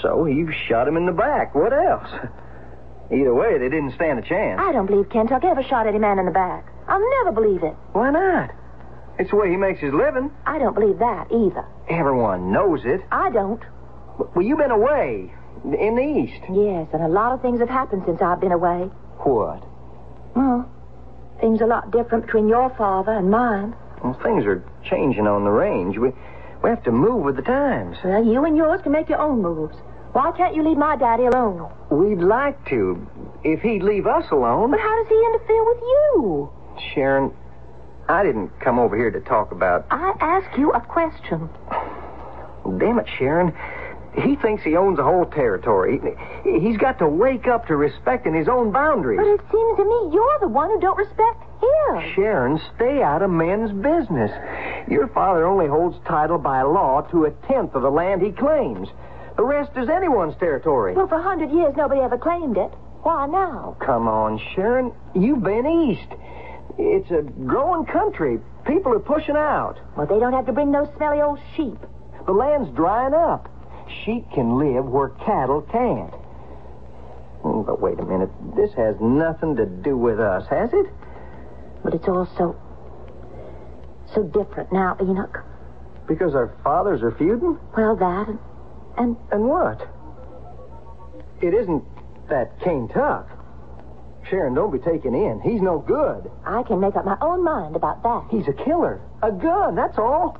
[0.02, 1.54] So he shot him in the back.
[1.54, 2.10] What else?
[3.12, 4.60] Either way, they didn't stand a chance.
[4.62, 6.66] I don't believe Kentucky ever shot any man in the back.
[6.88, 7.76] I'll never believe it.
[7.92, 8.52] Why not?
[9.20, 10.32] It's the way he makes his living.
[10.46, 11.66] I don't believe that either.
[11.90, 13.02] Everyone knows it.
[13.12, 13.62] I don't.
[14.18, 15.32] Well, you've been away
[15.66, 16.42] in the East.
[16.52, 18.90] Yes, and a lot of things have happened since I've been away.
[19.20, 19.64] What?
[20.36, 20.70] Well,
[21.40, 23.76] things are a lot different between your father and mine.
[24.04, 25.98] Well, things are changing on the range.
[25.98, 26.12] We
[26.64, 27.98] we have to move with the times.
[28.04, 29.76] Well, you and yours can make your own moves.
[30.14, 31.70] Why can't you leave my daddy alone?
[31.90, 33.06] We'd like to,
[33.44, 34.72] if he'd leave us alone.
[34.72, 36.50] But how does he interfere with you?
[36.94, 37.34] Sharon,
[38.08, 39.88] I didn't come over here to talk about.
[39.92, 41.50] I ask you a question.
[42.78, 43.54] Damn it, Sharon.
[44.16, 46.00] He thinks he owns the whole territory.
[46.44, 49.18] He's got to wake up to respecting his own boundaries.
[49.18, 52.14] But it seems to me you're the one who don't respect him.
[52.14, 54.32] Sharon, stay out of men's business.
[54.88, 58.88] Your father only holds title by law to a tenth of the land he claims.
[59.36, 60.94] The rest is anyone's territory.
[60.94, 62.72] Well, for a hundred years, nobody ever claimed it.
[63.02, 63.76] Why now?
[63.80, 64.94] Oh, come on, Sharon.
[65.16, 66.08] You've been east.
[66.78, 68.40] It's a growing country.
[68.66, 69.80] People are pushing out.
[69.98, 71.78] Well, they don't have to bring those smelly old sheep.
[72.26, 73.50] The land's drying up.
[74.04, 76.14] Sheep can live where cattle can't.
[77.44, 78.30] Mm, But wait a minute.
[78.56, 80.86] This has nothing to do with us, has it?
[81.84, 82.56] But it's all so.
[84.14, 85.44] so different now, Enoch.
[86.08, 87.58] Because our fathers are feuding?
[87.76, 88.40] Well, that and.
[88.98, 89.88] and And what?
[91.42, 91.84] It isn't
[92.30, 93.30] that Kane Tuck.
[94.30, 95.42] Sharon, don't be taken in.
[95.42, 96.32] He's no good.
[96.46, 98.28] I can make up my own mind about that.
[98.32, 99.02] He's a killer.
[99.22, 100.38] A gun, that's all.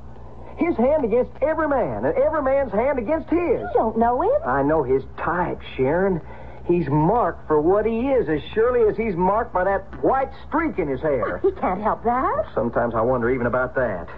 [0.56, 3.60] His hand against every man, and every man's hand against his.
[3.60, 4.40] You don't know him.
[4.46, 6.20] I know his type, Sharon.
[6.66, 10.78] He's marked for what he is as surely as he's marked by that white streak
[10.78, 11.38] in his hair.
[11.38, 12.46] He can't help that.
[12.54, 14.08] Sometimes I wonder even about that.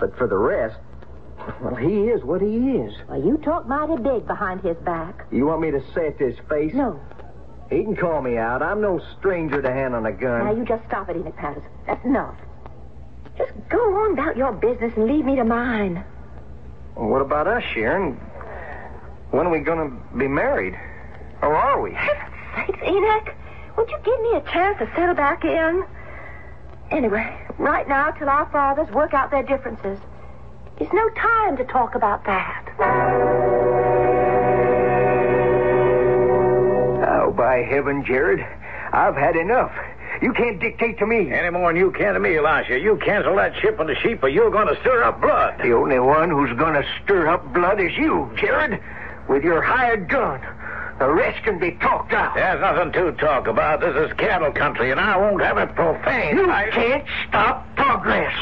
[0.00, 0.76] But for the rest,
[1.60, 2.94] well, he is what he is.
[3.08, 5.26] Well, you talk mighty big behind his back.
[5.30, 6.74] You want me to say it to his face?
[6.74, 6.98] No.
[7.70, 8.62] He can call me out.
[8.62, 10.46] I'm no stranger to handling a gun.
[10.46, 11.70] Now, you just stop it, Enoch Patterson.
[11.86, 12.34] That's enough.
[13.38, 16.04] Just go on about your business and leave me to mine.
[16.96, 18.14] Well, what about us, Sharon?
[19.30, 20.74] When are we going to be married?
[21.40, 21.92] Or are we?
[22.56, 23.34] Thanks, Enoch.
[23.76, 25.84] Would you give me a chance to settle back in?
[26.90, 29.98] Anyway, right now, till our fathers work out their differences,
[30.78, 32.64] it's no time to talk about that.
[37.06, 38.40] Oh, by heaven, Jared.
[38.92, 39.72] I've had enough.
[40.20, 41.32] You can't dictate to me.
[41.32, 42.78] Any more than you can to me, Elisha.
[42.78, 45.58] You cancel that ship on the sheep or you're going to stir up blood.
[45.62, 48.80] The only one who's going to stir up blood is you, Jared,
[49.28, 50.40] with your hired gun.
[50.98, 52.34] The rest can be talked out.
[52.34, 53.80] There's nothing to talk about.
[53.80, 56.36] This is cattle country, and I won't have it profaned.
[56.36, 58.34] You I- can't stop progress.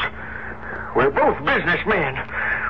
[0.95, 2.15] We're both businessmen.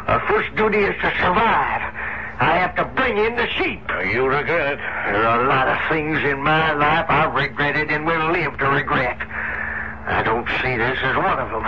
[0.07, 1.93] Our first duty is to survive.
[2.39, 3.81] I have to bring in the sheep.
[4.13, 4.77] You regret it.
[4.77, 8.65] There are a lot of things in my life I've regretted and will live to
[8.69, 9.17] regret.
[10.07, 11.65] I don't see this as one of them,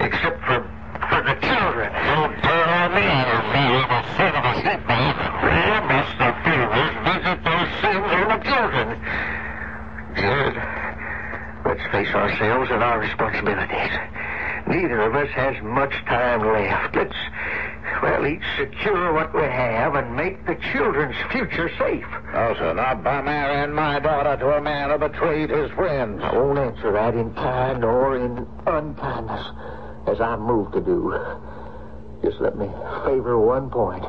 [0.00, 0.60] except for
[1.08, 1.90] for the children.
[1.92, 3.08] Oh, don't tell me
[3.52, 5.14] being a son of a sheepdog.
[5.42, 8.86] We must the feelers visit those sins on the children.
[10.16, 10.56] Jared,
[11.64, 13.92] let's face ourselves and our responsibilities.
[14.66, 16.96] Neither of us has much time left.
[18.24, 22.06] Let's well, each secure what we have and make the children's future safe.
[22.32, 26.22] No, sir, not by marrying my daughter to a man who betrayed his friends.
[26.22, 29.46] I won't answer that in kind or in unkindness,
[30.06, 31.14] as I'm moved to do.
[32.22, 32.66] Just let me
[33.04, 34.04] favor one point.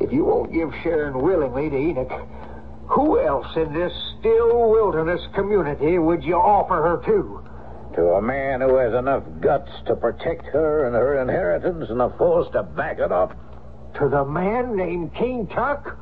[0.00, 2.28] If you won't give Sharon willingly to Enoch,
[2.86, 7.47] who else in this still wilderness community would you offer her to?
[7.94, 12.10] To a man who has enough guts to protect her and her inheritance and the
[12.10, 13.34] force to back it up.
[13.98, 15.96] To the man named King Tuck?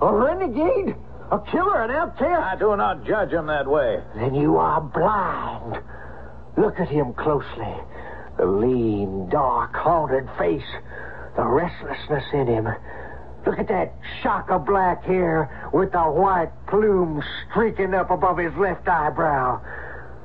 [0.00, 0.96] A renegade?
[1.30, 1.82] A killer?
[1.82, 2.42] An outcast?
[2.42, 4.00] I do not judge him that way.
[4.14, 5.82] Then you are blind.
[6.56, 7.74] Look at him closely.
[8.38, 10.62] The lean, dark, haunted face.
[11.36, 12.68] The restlessness in him.
[13.46, 13.92] Look at that
[14.22, 19.60] shock of black hair with the white plume streaking up above his left eyebrow.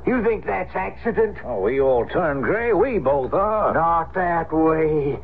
[0.07, 1.37] You think that's accident?
[1.45, 2.73] Oh, we all turn gray.
[2.73, 3.73] We both are.
[3.73, 5.19] Not that way.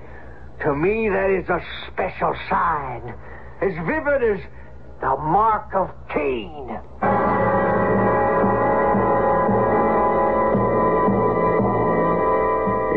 [0.62, 1.62] To me, that is a
[1.92, 3.14] special sign.
[3.62, 4.40] As vivid as
[5.02, 6.80] the mark of Cain.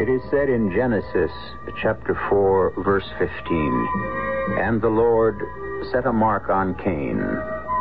[0.00, 1.30] It is said in Genesis
[1.82, 3.88] chapter 4, verse 15,
[4.60, 5.40] And the Lord
[5.92, 7.20] set a mark on Cain,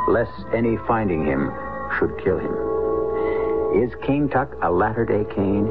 [0.08, 1.52] lest any finding him
[1.98, 2.77] should kill him.
[3.76, 5.68] Is King Tuck a latter day Cain?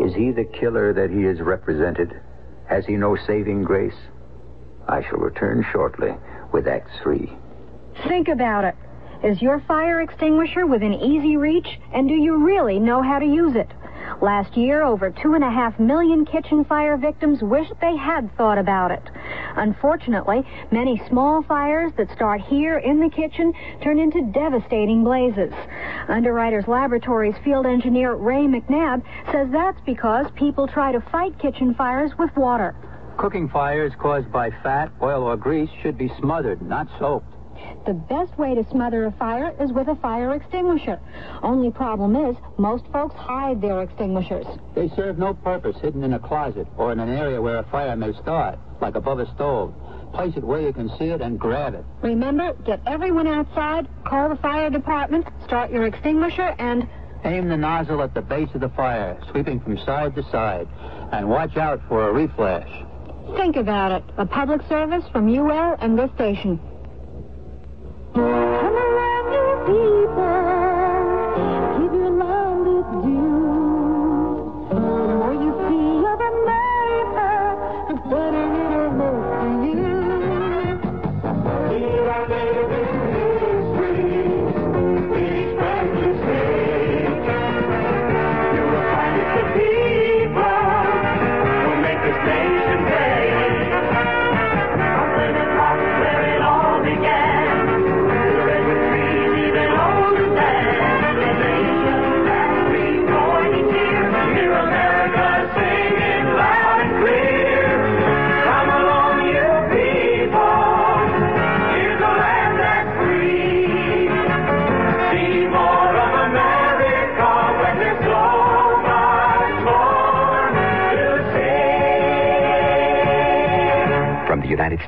[0.00, 2.20] Is he the killer that he is represented?
[2.68, 3.96] Has he no saving grace?
[4.86, 6.14] I shall return shortly
[6.52, 7.32] with Act 3.
[8.06, 8.76] Think about it.
[9.24, 13.56] Is your fire extinguisher within easy reach, and do you really know how to use
[13.56, 13.70] it?
[14.22, 18.56] Last year, over two and a half million kitchen fire victims wished they had thought
[18.56, 19.02] about it.
[19.56, 23.52] Unfortunately, many small fires that start here in the kitchen
[23.82, 25.52] turn into devastating blazes.
[26.08, 29.02] Underwriters Laboratories field engineer Ray McNabb
[29.32, 32.74] says that's because people try to fight kitchen fires with water.
[33.18, 37.35] Cooking fires caused by fat, oil, or grease should be smothered, not soaked.
[37.86, 40.98] The best way to smother a fire is with a fire extinguisher.
[41.42, 44.46] Only problem is, most folks hide their extinguishers.
[44.74, 47.96] They serve no purpose hidden in a closet or in an area where a fire
[47.96, 49.74] may start, like above a stove.
[50.12, 51.84] Place it where you can see it and grab it.
[52.02, 56.88] Remember, get everyone outside, call the fire department, start your extinguisher, and
[57.24, 60.68] Aim the nozzle at the base of the fire, sweeping from side to side,
[61.12, 62.86] and watch out for a reflash.
[63.36, 64.04] think about it.
[64.16, 66.60] A public service from UL and this station.
[68.16, 70.55] Come along, you people.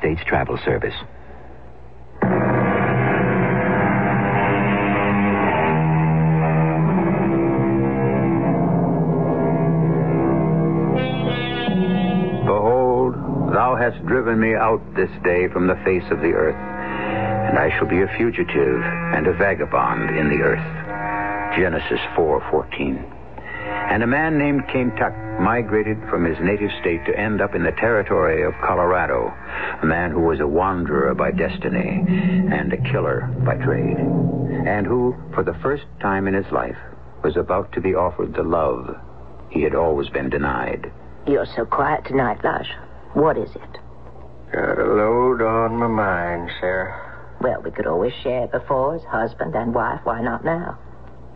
[0.09, 0.95] States Travel Service.
[12.43, 13.13] Behold,
[13.53, 17.69] thou hast driven me out this day from the face of the earth, and I
[17.77, 18.81] shall be a fugitive
[19.13, 21.55] and a vagabond in the earth.
[21.55, 23.18] Genesis 4:14.
[23.89, 27.63] And a man named King Tuck migrated from his native state to end up in
[27.63, 29.33] the territory of Colorado,
[29.81, 35.15] a man who was a wanderer by destiny and a killer by trade, and who,
[35.33, 36.77] for the first time in his life,
[37.23, 38.95] was about to be offered the love
[39.49, 40.91] he had always been denied.
[41.25, 42.77] You're so quiet tonight, Lasha.
[43.13, 43.77] What is it?
[44.51, 47.37] Got a load on my mind, Sarah.
[47.41, 50.01] Well, we could always share before as husband and wife.
[50.03, 50.77] Why not now?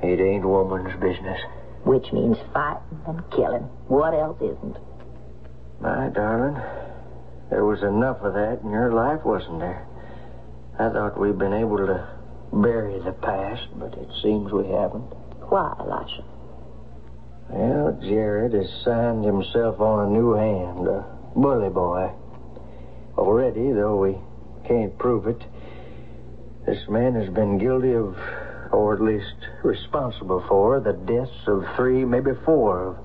[0.01, 1.39] It ain't woman's business.
[1.83, 3.63] Which means fighting and killing.
[3.87, 4.77] What else isn't?
[5.81, 6.61] My darling,
[7.49, 9.85] there was enough of that in your life, wasn't there?
[10.79, 12.07] I thought we'd been able to
[12.53, 15.11] bury the past, but it seems we haven't.
[15.49, 16.23] Why, Elisha?
[17.49, 21.05] Well, Jared has signed himself on a new hand, a
[21.35, 22.11] bully boy.
[23.17, 24.17] Already, though we
[24.67, 25.41] can't prove it,
[26.65, 28.17] this man has been guilty of,
[28.73, 32.97] or at least responsible for, the deaths of three, maybe four of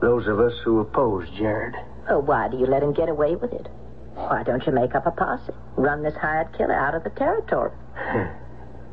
[0.00, 1.74] those of us who opposed Jared.
[2.10, 3.68] Oh, why do you let him get away with it?
[4.14, 5.52] Why don't you make up a posse?
[5.76, 7.70] Run this hired killer out of the territory.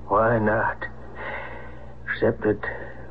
[0.08, 0.86] Why not?
[2.14, 2.62] Except that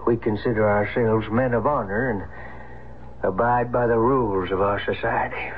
[0.07, 5.51] we consider ourselves men of honor and abide by the rules of our society.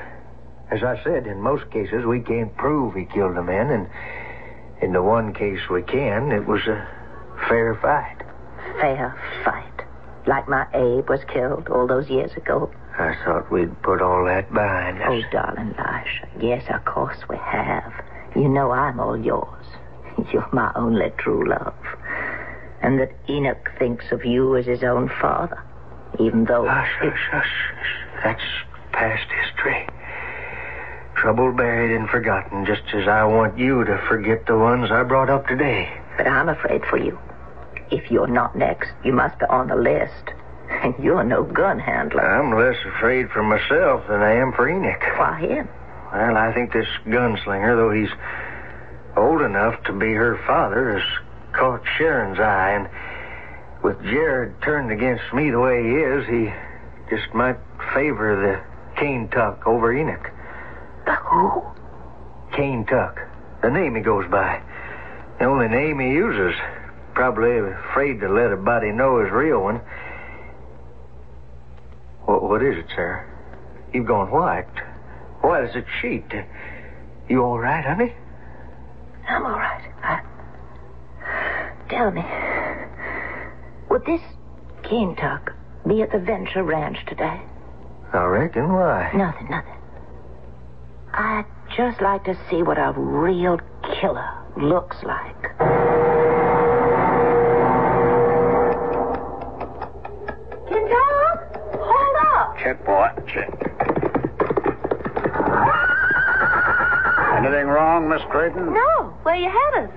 [0.71, 3.87] As I said, in most cases we can't prove he killed the men, and
[4.81, 6.96] in the one case we can, it was a
[7.47, 8.17] fair fight.
[8.79, 9.85] Fair fight.
[10.27, 12.69] Like my Abe was killed all those years ago.
[12.99, 15.07] I thought we'd put all that behind us.
[15.09, 16.27] Oh, darling Lisha.
[16.41, 17.93] Yes, of course we have.
[18.35, 19.65] You know I'm all yours.
[20.33, 21.75] You're my only true love.
[22.81, 25.63] And that Enoch thinks of you as his own father.
[26.19, 26.67] Even though.
[26.67, 28.23] Hush, hush, hush.
[28.23, 28.41] That's
[28.91, 29.87] past history.
[31.15, 35.29] Trouble buried and forgotten, just as I want you to forget the ones I brought
[35.29, 35.89] up today.
[36.17, 37.17] But I'm afraid for you.
[37.91, 40.33] If you're not next, you must be on the list.
[40.69, 42.21] And you're no gun handler.
[42.21, 45.01] I'm less afraid for myself than I am for Enoch.
[45.17, 45.69] Why him?
[46.11, 48.11] Well, I think this gunslinger, though he's
[49.15, 52.89] old enough to be her father, has caught Sharon's eye, and
[53.83, 57.57] with Jared turned against me the way he is, he just might
[57.93, 60.29] favor the Kane Tuck over Enoch.
[61.05, 61.63] The who?
[62.53, 63.19] Kane Tuck.
[63.61, 64.61] The name he goes by.
[65.39, 66.59] The only name he uses.
[67.17, 69.81] Probably afraid to let a body know his real one.
[72.25, 73.27] What, what is it, sir?
[73.91, 74.67] You've gone white.
[75.41, 76.31] White as a sheet.
[77.27, 78.13] You all right, honey?
[79.27, 79.81] I'm all right.
[80.03, 80.21] I...
[81.89, 82.21] Tell me,
[83.89, 84.21] would this
[84.83, 85.55] Kane Tuck
[85.87, 87.41] be at the Venture Ranch today?
[88.13, 88.71] I reckon.
[88.71, 89.11] Why?
[89.15, 89.73] Nothing, nothing.
[91.15, 91.45] I'd
[91.75, 93.59] just like to see what a real
[93.99, 96.36] killer looks like.
[100.69, 101.39] Kentuck,
[101.73, 102.57] hold up.
[102.59, 103.07] Check, boy.
[103.27, 103.49] Check.
[107.37, 108.73] Anything wrong, Miss Creighton?
[108.73, 109.89] No, where you headed?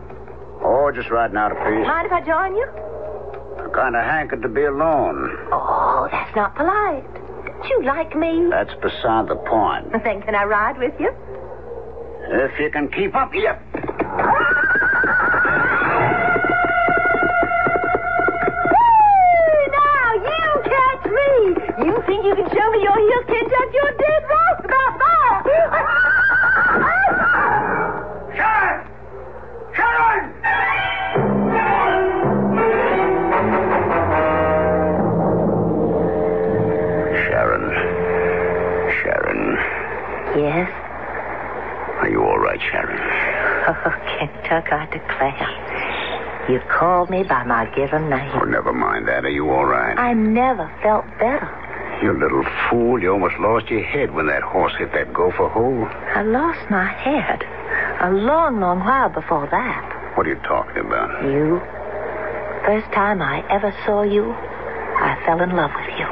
[0.63, 1.87] Oh, just riding out a piece.
[1.87, 2.67] Mind if I join you?
[2.67, 5.37] I kind of hankered to be alone.
[5.51, 7.05] Oh, that's not polite.
[7.45, 8.49] Don't you like me?
[8.51, 9.93] That's beside the point.
[10.05, 11.11] Then can I ride with you?
[12.33, 13.61] If you can keep up, yep.
[23.31, 23.73] Me your?
[23.73, 25.43] You're dead wrong about that.
[28.37, 28.87] Sharon!
[29.77, 30.25] Sharon!
[37.27, 37.65] Sharon.
[39.03, 39.41] Sharon.
[40.39, 40.69] Yes?
[42.01, 42.99] Are you all right, Sharon?
[43.69, 43.75] Oh,
[44.19, 45.51] Kentuck, I declare.
[46.51, 48.31] You called me by my given name.
[48.35, 49.25] Oh, never mind that.
[49.25, 49.97] Are you all right?
[49.99, 51.49] I never felt better.
[52.03, 52.99] You little fool.
[53.01, 55.87] You almost lost your head when that horse hit that gopher hole.
[56.15, 57.45] I lost my head
[58.01, 60.17] a long, long while before that.
[60.17, 61.23] What are you talking about?
[61.25, 61.61] You?
[62.65, 66.07] First time I ever saw you, I fell in love with you.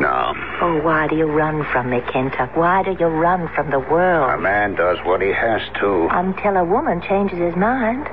[0.00, 0.34] No.
[0.62, 2.54] Oh, why do you run from me, Kentuck?
[2.56, 4.30] Why do you run from the world?
[4.30, 6.08] A man does what he has to.
[6.12, 8.06] Until a woman changes his mind.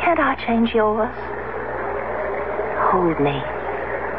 [0.00, 1.14] Can't I change yours?
[2.90, 3.59] Hold me.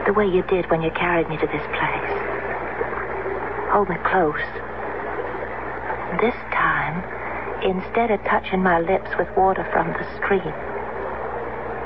[0.05, 2.13] The way you did when you carried me to this place.
[3.71, 4.41] Hold me close.
[6.19, 6.99] This time,
[7.63, 10.53] instead of touching my lips with water from the stream,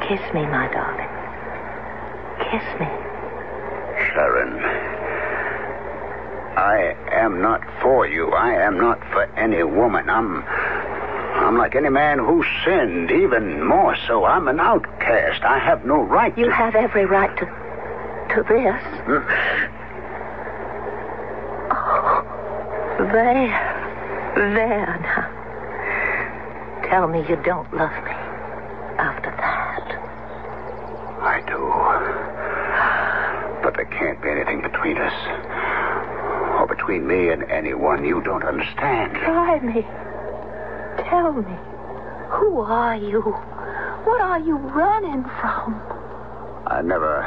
[0.08, 1.12] kiss me, my darling.
[2.50, 2.88] Kiss me.
[4.14, 4.60] Sharon.
[6.58, 8.32] I am not for you.
[8.32, 10.10] I am not for any woman.
[10.10, 10.44] I'm.
[11.36, 14.24] I'm like any man who sinned, even more so.
[14.24, 15.44] I'm an outcast.
[15.44, 16.52] I have no right You to.
[16.54, 17.65] have every right to.
[18.36, 18.82] To this.
[19.08, 19.24] Hmm?
[21.72, 22.24] Oh,
[23.00, 23.72] there.
[24.36, 25.32] There now.
[26.90, 28.12] Tell me you don't love me
[29.00, 29.88] after that.
[31.22, 31.62] I do.
[33.64, 35.14] But there can't be anything between us.
[36.60, 39.14] Or between me and anyone you don't understand.
[39.14, 39.82] Try me.
[41.10, 41.58] Tell me.
[42.32, 43.22] Who are you?
[43.22, 45.95] What are you running from?
[46.76, 47.24] I never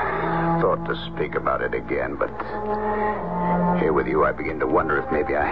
[0.60, 2.28] thought to speak about it again, but
[3.80, 5.48] here with you, I begin to wonder if maybe I.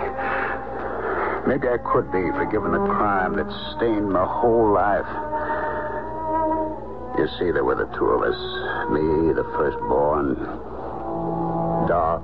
[1.47, 5.09] Maybe I could be forgiven a crime that stained my whole life.
[7.17, 8.37] You see, there were the two of us.
[8.93, 10.35] Me, the firstborn.
[11.89, 12.23] Dark,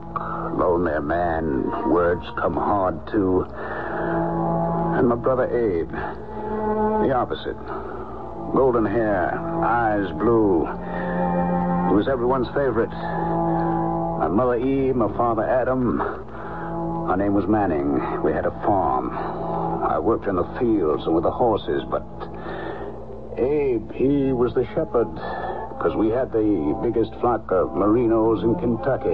[0.58, 1.90] lonely man.
[1.90, 3.46] Words come hard, too.
[3.48, 5.90] And my brother Abe.
[5.90, 7.56] The opposite.
[8.54, 9.32] Golden hair,
[9.64, 10.68] eyes blue.
[11.92, 12.88] He was everyone's favorite.
[12.88, 16.00] My mother Eve, my father Adam.
[16.00, 18.22] Our name was Manning.
[18.22, 19.10] We had a farm.
[19.12, 22.00] I worked in the fields and with the horses, but
[23.36, 25.12] Abe, he was the shepherd
[25.76, 29.12] because we had the biggest flock of merinos in Kentucky.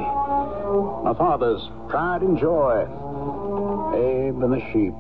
[1.03, 1.61] My father's
[1.91, 2.87] pride and joy.
[3.99, 4.95] Abe and the sheep.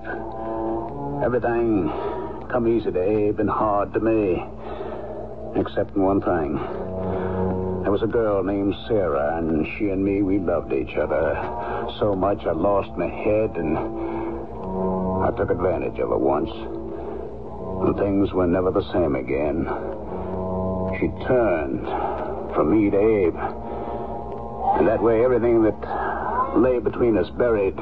[1.22, 1.86] Everything
[2.50, 4.42] come easy to Abe and hard to me.
[5.54, 6.87] Except one thing.
[7.98, 11.34] There was a girl named Sarah, and she and me, we loved each other
[11.98, 16.48] so much I lost my head, and I took advantage of her once.
[16.48, 19.66] And things were never the same again.
[21.00, 21.82] She turned
[22.54, 23.34] from me to Abe.
[24.78, 27.74] And that way, everything that lay between us buried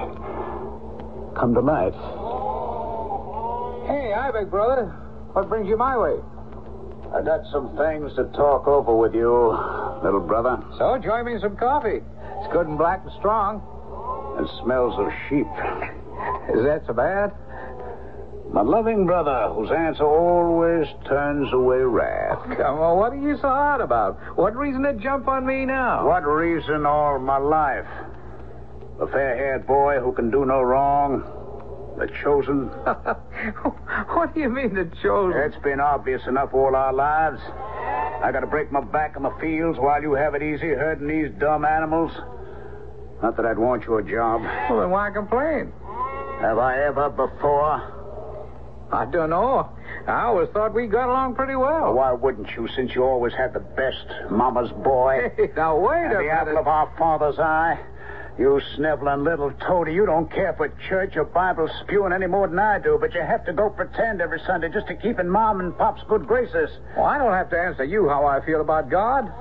[1.36, 1.92] come to light.
[3.86, 4.86] Hey, big brother.
[5.34, 6.16] What brings you my way?
[7.14, 9.52] I got some things to talk over with you,
[10.06, 10.62] little brother.
[10.78, 12.00] So, join me in some coffee.
[12.00, 13.62] It's good and black and strong.
[14.38, 15.46] It smells of sheep.
[16.54, 17.32] Is that so bad?
[18.52, 22.38] My loving brother, whose answer always turns away wrath.
[22.38, 24.18] Oh, come on, what are you so hot about?
[24.36, 26.06] What reason to jump on me now?
[26.06, 27.88] What reason all my life?
[29.00, 31.24] The fair-haired boy who can do no wrong.
[31.98, 32.68] The chosen.
[34.14, 35.40] what do you mean, the chosen?
[35.40, 37.40] It's been obvious enough all our lives.
[38.22, 41.30] I gotta break my back in the fields while you have it easy herding these
[41.38, 42.12] dumb animals.
[43.22, 44.42] Not that I'd want your job.
[44.70, 45.72] Well, then why complain?
[46.40, 47.92] Have I ever before?
[48.92, 49.68] I don't know.
[50.06, 51.94] I always thought we got along pretty well.
[51.94, 55.32] Why wouldn't you, since you always had the best mama's boy?
[55.36, 56.30] Hey, now wait and a the minute.
[56.32, 57.78] apple of our father's eye.
[58.38, 62.58] You sniveling little toady, you don't care for church or Bible spewing any more than
[62.58, 65.60] I do, but you have to go pretend every Sunday just to keep in Mom
[65.60, 66.68] and Pop's good graces.
[66.96, 69.32] Well, I don't have to answer you how I feel about God.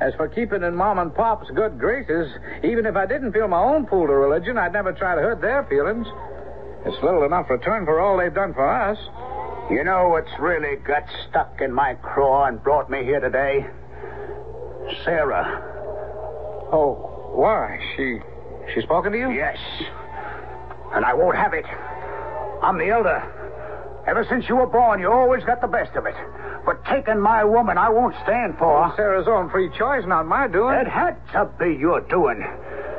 [0.00, 2.32] As for keeping in Mom and Pop's good graces,
[2.64, 5.40] even if I didn't feel my own pull to religion, I'd never try to hurt
[5.40, 6.06] their feelings.
[6.86, 8.98] It's little enough return for all they've done for us.
[9.70, 13.66] You know what's really got stuck in my craw and brought me here today?
[15.04, 15.62] Sarah.
[16.72, 17.80] Oh, why?
[17.96, 18.20] She.
[18.74, 19.30] She spoken to you?
[19.30, 19.56] Yes.
[20.92, 21.64] And I won't have it.
[22.62, 23.22] I'm the elder.
[24.06, 26.14] Ever since you were born, you always got the best of it.
[26.66, 28.80] But taking my woman, I won't stand for.
[28.80, 30.74] Well, Sarah's own free choice, not my doing.
[30.76, 32.44] It had to be your doing.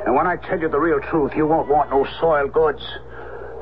[0.04, 2.82] And when I tell you the real truth, you won't want no soiled goods.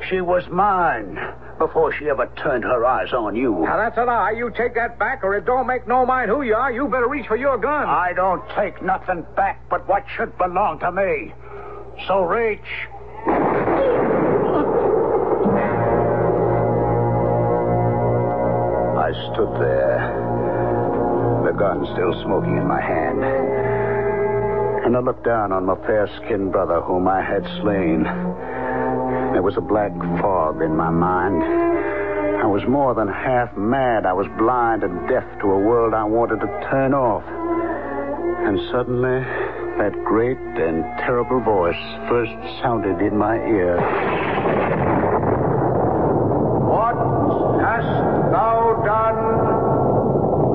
[0.09, 1.19] She was mine
[1.61, 3.61] before she ever turned her eyes on you.
[3.61, 4.33] Now, that's a lie.
[4.33, 6.73] You take that back, or it don't make no mind who you are.
[6.73, 7.87] You better reach for your gun.
[7.87, 11.33] I don't take nothing back but what should belong to me.
[12.09, 12.61] So reach.
[18.97, 20.01] I stood there,
[21.45, 23.23] the gun still smoking in my hand.
[24.87, 28.07] And I looked down on my fair skinned brother whom I had slain.
[29.33, 31.43] There was a black fog in my mind.
[32.43, 34.05] I was more than half mad.
[34.05, 37.23] I was blind and deaf to a world I wanted to turn off.
[38.43, 39.21] And suddenly,
[39.79, 41.79] that great and terrible voice
[42.09, 43.77] first sounded in my ear.
[46.67, 46.97] What
[47.63, 47.87] hast
[48.35, 49.21] thou done?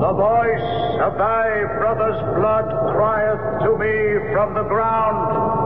[0.04, 5.65] The voice of thy brother's blood crieth to me from the ground.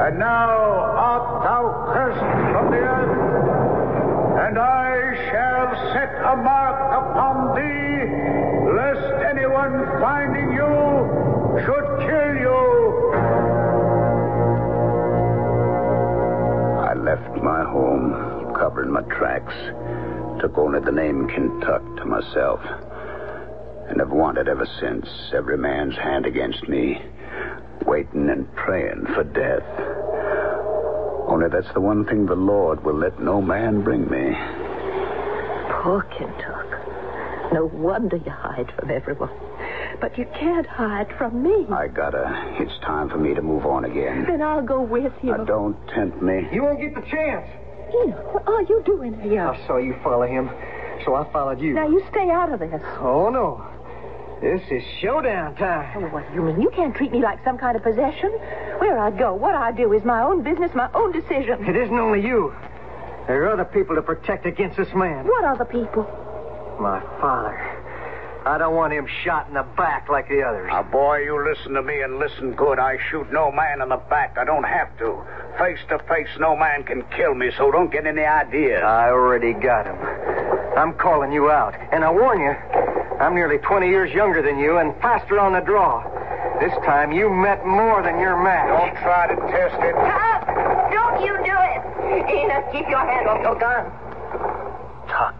[0.00, 2.20] And now art thou cursed
[2.52, 8.08] from the earth, and I shall set a mark upon thee,
[8.80, 10.72] lest anyone finding you
[11.60, 12.60] should kill you.
[16.80, 19.54] I left my home, covering my tracks,
[20.40, 22.60] took only the name Kentuck to myself,
[23.90, 27.02] and have wanted ever since every man's hand against me,
[27.84, 29.89] waiting and praying for death.
[31.30, 34.34] Only that's the one thing the Lord will let no man bring me.
[35.80, 37.52] Poor Kentuck.
[37.52, 39.30] No wonder you hide from everyone.
[40.00, 41.66] But you can't hide from me.
[41.72, 42.56] I gotta.
[42.58, 44.24] It's time for me to move on again.
[44.26, 45.30] Then I'll go with you.
[45.30, 46.48] Now, don't tempt me.
[46.52, 47.46] You won't get the chance.
[48.04, 49.46] Enoch, what are you doing here?
[49.46, 50.50] I saw you follow him,
[51.04, 51.74] so I followed you.
[51.74, 52.82] Now you stay out of this.
[53.00, 53.64] Oh, no.
[54.40, 56.02] This is showdown time.
[56.02, 56.60] Oh, what do you mean?
[56.60, 58.30] You can't treat me like some kind of possession.
[58.78, 61.62] Where I go, what I do is my own business, my own decision.
[61.68, 62.54] It isn't only you.
[63.26, 65.26] There are other people to protect against this man.
[65.26, 66.04] What other people?
[66.80, 67.76] My father.
[68.46, 70.68] I don't want him shot in the back like the others.
[70.68, 72.78] Now, boy, you listen to me and listen good.
[72.78, 74.38] I shoot no man in the back.
[74.38, 75.22] I don't have to.
[75.58, 78.82] Face to face, no man can kill me, so don't get any ideas.
[78.82, 80.59] I already got him.
[80.76, 81.74] I'm calling you out.
[81.92, 82.50] And I warn you,
[83.20, 86.02] I'm nearly 20 years younger than you and faster on the draw.
[86.60, 88.68] This time you met more than your match.
[88.68, 89.94] Don't try to test it.
[89.94, 90.46] Tuck!
[90.92, 91.80] Don't you do it.
[92.30, 93.86] Enoch, keep your hand off your gun.
[95.08, 95.36] Tuck.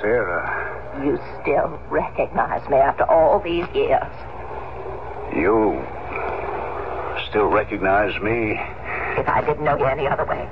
[0.00, 4.12] Sarah, You still recognize me after all these years.
[5.34, 5.80] you
[7.30, 8.58] still recognize me?
[9.18, 10.48] If I didn't know you any other way,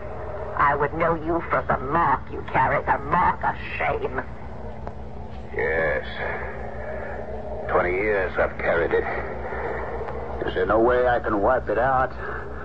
[0.60, 4.20] I would know you for the mark you carry, the mark of shame.
[5.56, 6.04] Yes.
[7.70, 10.46] Twenty years I've carried it.
[10.46, 12.12] Is there no way I can wipe it out?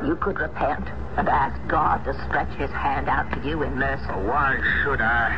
[0.06, 4.12] You could repent and ask God to stretch his hand out to you in mercy.
[4.28, 5.32] Why should I?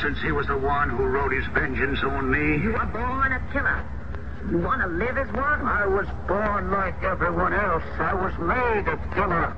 [0.00, 2.62] Since he was the one who wrote his vengeance on me.
[2.62, 3.84] You were born a killer.
[4.50, 5.66] You want to live as one?
[5.66, 7.84] I was born like everyone else.
[7.98, 9.54] I was made a killer.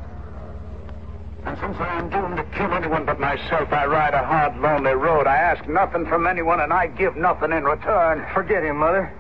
[1.47, 4.93] And since I am doomed to kill anyone but myself, I ride a hard, lonely
[4.93, 5.27] road.
[5.27, 8.27] I ask nothing from anyone, and I give nothing in return.
[8.35, 9.13] Forget him, Mother.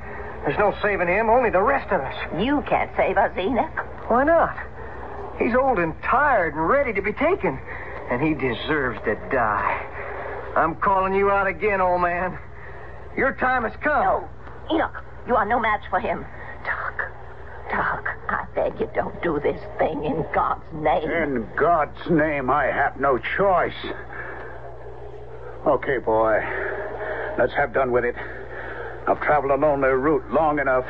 [0.44, 2.14] There's no saving him, only the rest of us.
[2.38, 3.86] You can't save us, Enoch.
[4.08, 4.56] Why not?
[5.38, 7.58] He's old and tired and ready to be taken,
[8.10, 9.86] and he deserves to die.
[10.56, 12.38] I'm calling you out again, old man.
[13.16, 14.02] Your time has come.
[14.02, 14.28] No,
[14.74, 16.24] Enoch, you are no match for him.
[16.64, 17.10] Doc,
[17.70, 21.10] Doc, I beg you don't do this thing in God's name.
[21.10, 23.72] In God's name, I have no choice.
[25.66, 26.40] Okay, boy.
[27.38, 28.16] Let's have done with it.
[29.06, 30.84] I've traveled a lonely route long enough.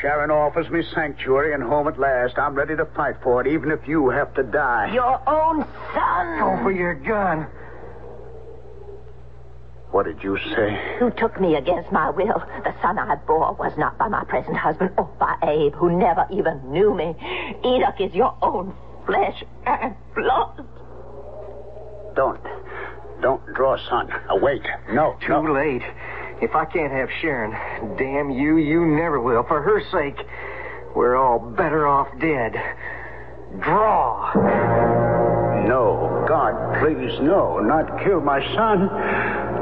[0.00, 2.38] Sharon offers me sanctuary and home at last.
[2.38, 4.92] I'm ready to fight for it, even if you have to die.
[4.92, 5.64] Your own
[5.94, 6.38] son.
[6.38, 7.46] Go for your gun.
[9.92, 10.96] What did you say?
[10.98, 12.42] Who took me against my will.
[12.64, 16.26] The son I bore was not by my present husband or by Abe, who never
[16.30, 17.14] even knew me.
[17.62, 18.74] Enoch is your own
[19.04, 20.66] flesh and blood.
[22.16, 22.40] Don't.
[23.20, 24.10] Don't draw, son.
[24.10, 24.62] Uh, wait.
[24.92, 25.16] No.
[25.20, 25.52] Too no.
[25.52, 25.82] late.
[26.40, 27.52] If I can't have Sharon,
[27.98, 29.44] damn you, you never will.
[29.44, 30.26] For her sake,
[30.96, 32.54] we're all better off dead.
[33.60, 34.32] Draw.
[35.68, 36.24] No.
[36.26, 37.58] God, please, no.
[37.60, 38.88] Not kill my son.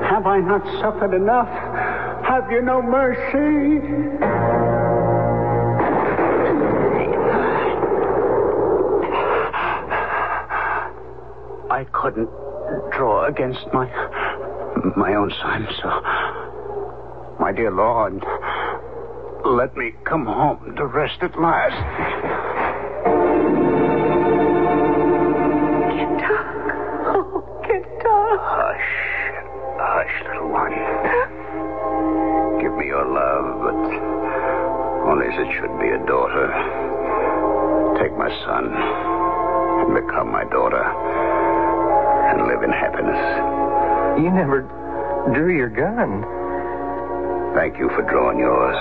[0.08, 1.48] Have I not suffered enough?
[2.26, 3.80] Have you no mercy?
[11.70, 12.28] I couldn't
[12.92, 13.86] draw against my
[14.96, 15.88] my own son, so
[17.40, 18.22] my dear Lord,
[19.44, 22.59] let me come home to rest at last.
[35.10, 36.46] Only as it should be a daughter.
[37.98, 40.84] Take my son and become my daughter
[42.30, 43.18] and live in happiness.
[44.22, 44.62] You never
[45.34, 46.22] drew your gun.
[47.58, 48.78] Thank you for drawing yours.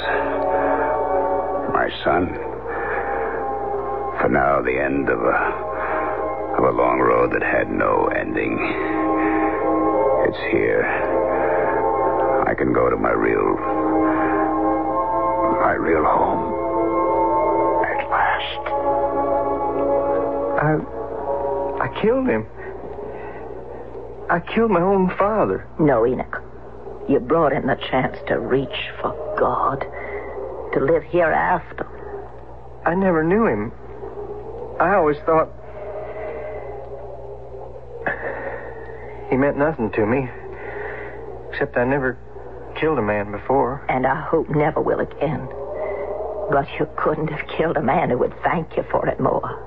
[1.74, 2.30] My son,
[4.22, 5.40] for now, the end of a
[6.60, 8.54] of a long road that had no ending.
[10.28, 10.86] It's here.
[12.46, 13.56] I can go to my real
[15.70, 16.50] my real home
[17.86, 18.64] at last.
[20.66, 20.72] I
[21.86, 22.48] I killed him.
[24.32, 25.68] I killed my own father.
[25.80, 26.42] No, Enoch.
[27.08, 29.82] You brought him the chance to reach for God,
[30.74, 31.86] to live hereafter.
[32.84, 33.72] I never knew him.
[34.80, 35.50] I always thought
[39.30, 40.32] he meant nothing to me.
[41.52, 42.18] Except I never
[42.80, 43.86] killed a man before.
[43.90, 45.48] And I hope never will again.
[46.52, 49.66] But you couldn't have killed a man who would thank you for it more.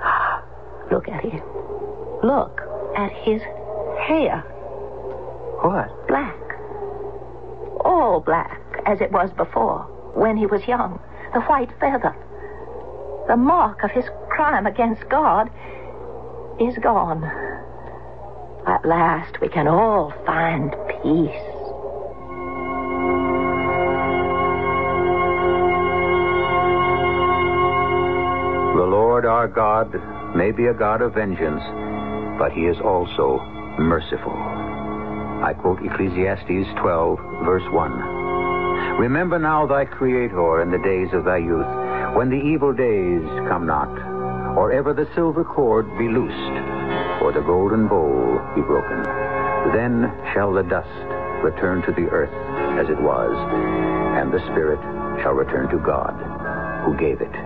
[0.90, 1.42] Look at him.
[2.22, 2.60] Look
[2.96, 3.42] at his
[4.06, 4.40] hair.
[5.60, 6.08] What?
[6.08, 6.36] Black.
[7.84, 9.80] All black, as it was before,
[10.14, 11.00] when he was young.
[11.34, 12.14] The white feather.
[13.26, 15.50] The mark of his crime against God
[16.60, 17.24] is gone.
[18.66, 21.53] At last, we can all find peace.
[29.14, 29.94] Lord our God
[30.34, 31.62] may be a God of vengeance,
[32.36, 33.38] but he is also
[33.78, 34.34] merciful.
[34.34, 38.98] I quote Ecclesiastes 12, verse 1.
[38.98, 43.66] Remember now thy Creator in the days of thy youth, when the evil days come
[43.66, 43.86] not,
[44.58, 46.58] or ever the silver cord be loosed,
[47.22, 49.00] or the golden bowl be broken.
[49.70, 50.90] Then shall the dust
[51.46, 52.34] return to the earth
[52.82, 53.30] as it was,
[54.18, 54.82] and the spirit
[55.22, 56.18] shall return to God
[56.84, 57.43] who gave it.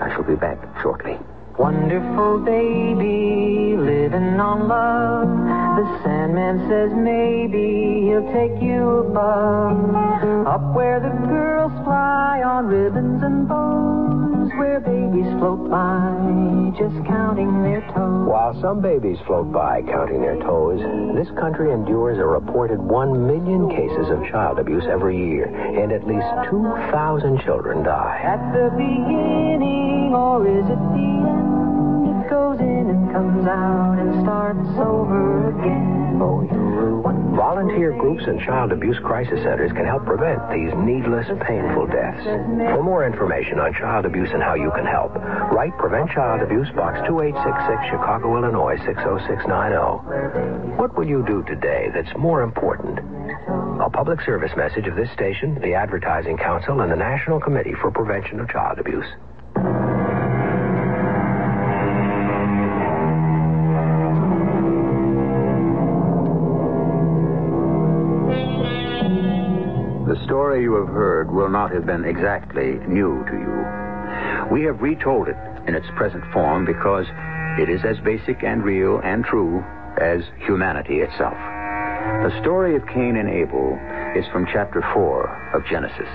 [0.00, 1.18] I shall be back shortly.
[1.58, 5.28] Wonderful baby, living on love.
[5.76, 10.46] The Sandman says maybe he'll take you above.
[10.46, 14.25] Up where the girls fly on ribbons and bows.
[14.46, 18.28] News where babies float by, just counting their toes.
[18.28, 20.80] While some babies float by counting their toes,
[21.16, 26.06] this country endures a reported 1 million cases of child abuse every year, and at
[26.06, 28.20] least 2,000 children die.
[28.22, 32.24] At the beginning, or is it the end?
[32.24, 36.20] It goes in and comes out and starts over again.
[36.20, 37.02] Oh, you
[37.36, 42.24] Volunteer groups and child abuse crisis centers can help prevent these needless, painful deaths.
[42.24, 45.14] For more information on child abuse and how you can help,
[45.52, 50.80] write Prevent Child Abuse Box 2866, Chicago, Illinois 60690.
[50.80, 52.98] What will you do today that's more important?
[53.84, 57.90] A public service message of this station, the Advertising Council, and the National Committee for
[57.90, 59.12] Prevention of Child Abuse.
[70.56, 74.50] Story you have heard will not have been exactly new to you.
[74.50, 75.36] We have retold it
[75.68, 77.04] in its present form because
[77.60, 79.62] it is as basic and real and true
[80.00, 81.36] as humanity itself.
[82.24, 83.78] The story of Cain and Abel
[84.16, 86.08] is from chapter 4 of Genesis.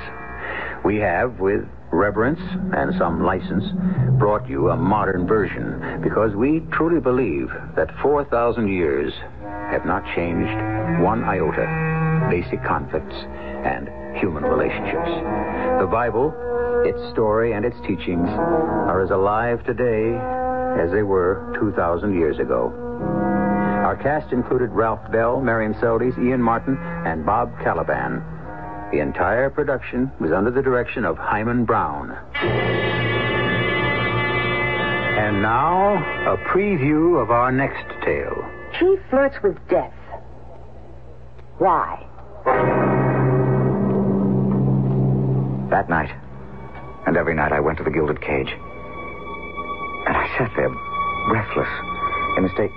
[0.83, 1.61] We have, with
[1.91, 2.41] reverence
[2.73, 3.65] and some license,
[4.17, 9.13] brought you a modern version because we truly believe that 4,000 years
[9.69, 10.49] have not changed
[11.03, 11.91] one iota
[12.29, 13.15] basic conflicts
[13.65, 15.09] and human relationships.
[15.79, 16.33] The Bible,
[16.85, 20.17] its story, and its teachings are as alive today
[20.81, 22.71] as they were 2,000 years ago.
[23.85, 28.23] Our cast included Ralph Bell, Marion Seldes, Ian Martin, and Bob Kaliban.
[28.91, 32.11] The entire production was under the direction of Himan Brown.
[35.17, 35.95] And now,
[36.31, 38.45] a preview of our next tale.
[38.79, 39.93] She flirts with death.
[41.57, 42.90] Why?
[45.71, 46.11] That night,
[47.07, 48.51] and every night, I went to the Gilded Cage.
[48.51, 50.67] And I sat there,
[51.29, 51.71] breathless,
[52.35, 52.71] in a state.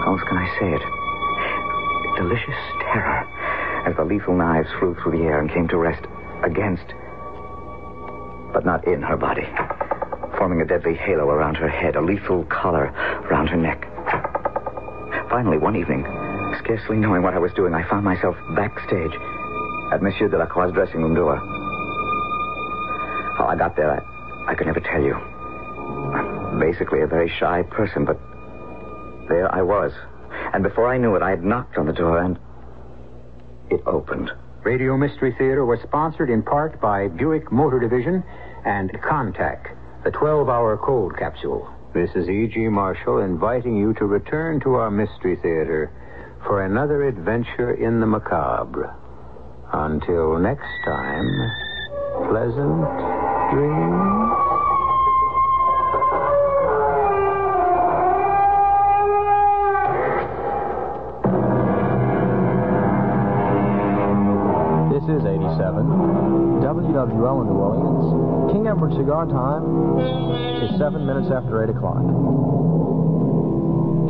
[0.00, 0.80] How else can I say it?
[2.16, 2.56] Delicious
[2.88, 3.28] terror
[3.84, 6.00] as the lethal knives flew through the air and came to rest
[6.42, 6.86] against,
[8.54, 9.44] but not in her body,
[10.38, 12.86] forming a deadly halo around her head, a lethal collar
[13.28, 13.84] around her neck.
[15.28, 16.02] Finally, one evening,
[16.64, 19.12] scarcely knowing what I was doing, I found myself backstage
[19.92, 21.53] at Monsieur Delacroix's dressing room door.
[23.44, 25.12] How I got there, I, I could never tell you.
[25.12, 28.18] I'm basically a very shy person, but
[29.28, 29.92] there I was.
[30.54, 32.38] And before I knew it, I had knocked on the door and
[33.68, 34.30] it opened.
[34.62, 38.24] Radio Mystery Theater was sponsored in part by Buick Motor Division
[38.64, 41.68] and Contac, the 12 hour cold capsule.
[41.92, 42.68] This is E.G.
[42.68, 45.92] Marshall inviting you to return to our Mystery Theater
[46.46, 48.96] for another adventure in the macabre.
[49.70, 51.28] Until next time,
[52.30, 53.23] pleasant
[64.94, 66.64] This is 87.
[66.64, 68.52] WWL in New Orleans.
[68.52, 69.98] King Edward cigar time
[70.64, 72.00] is seven minutes after 8 o'clock.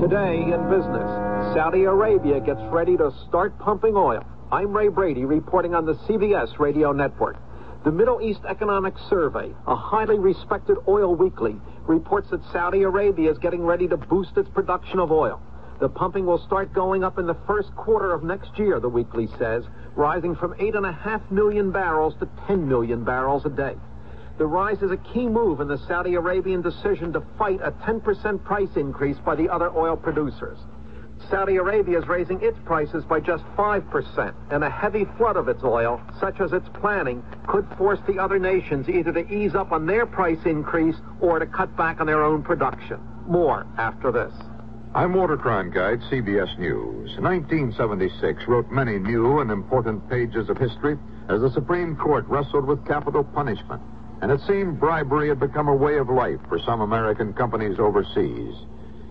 [0.01, 1.09] Today in business,
[1.55, 4.23] Saudi Arabia gets ready to start pumping oil.
[4.53, 7.37] I'm Ray Brady reporting on the CBS radio network.
[7.85, 11.55] The Middle East Economic Survey, a highly respected oil weekly,
[11.87, 15.43] reports that Saudi Arabia is getting ready to boost its production of oil.
[15.81, 19.29] The pumping will start going up in the first quarter of next year, the weekly
[19.39, 19.65] says,
[19.97, 23.77] rising from 8.5 million barrels to 10 million barrels a day.
[24.39, 28.45] The rise is a key move in the Saudi Arabian decision to fight a 10%
[28.45, 30.59] price increase by the other oil producers.
[31.31, 35.63] Saudi Arabia is raising its prices by just 5%, and a heavy flood of its
[35.65, 39.87] oil, such as it's planning, could force the other nations either to ease up on
[39.87, 43.01] their price increase or to cut back on their own production.
[43.27, 44.33] More after this.
[44.95, 47.19] I'm Walter Cronkite, CBS News.
[47.19, 50.97] 1976 wrote many new and important pages of history
[51.29, 53.83] as the Supreme Court wrestled with capital punishment.
[54.23, 58.55] And it seemed bribery had become a way of life for some American companies overseas.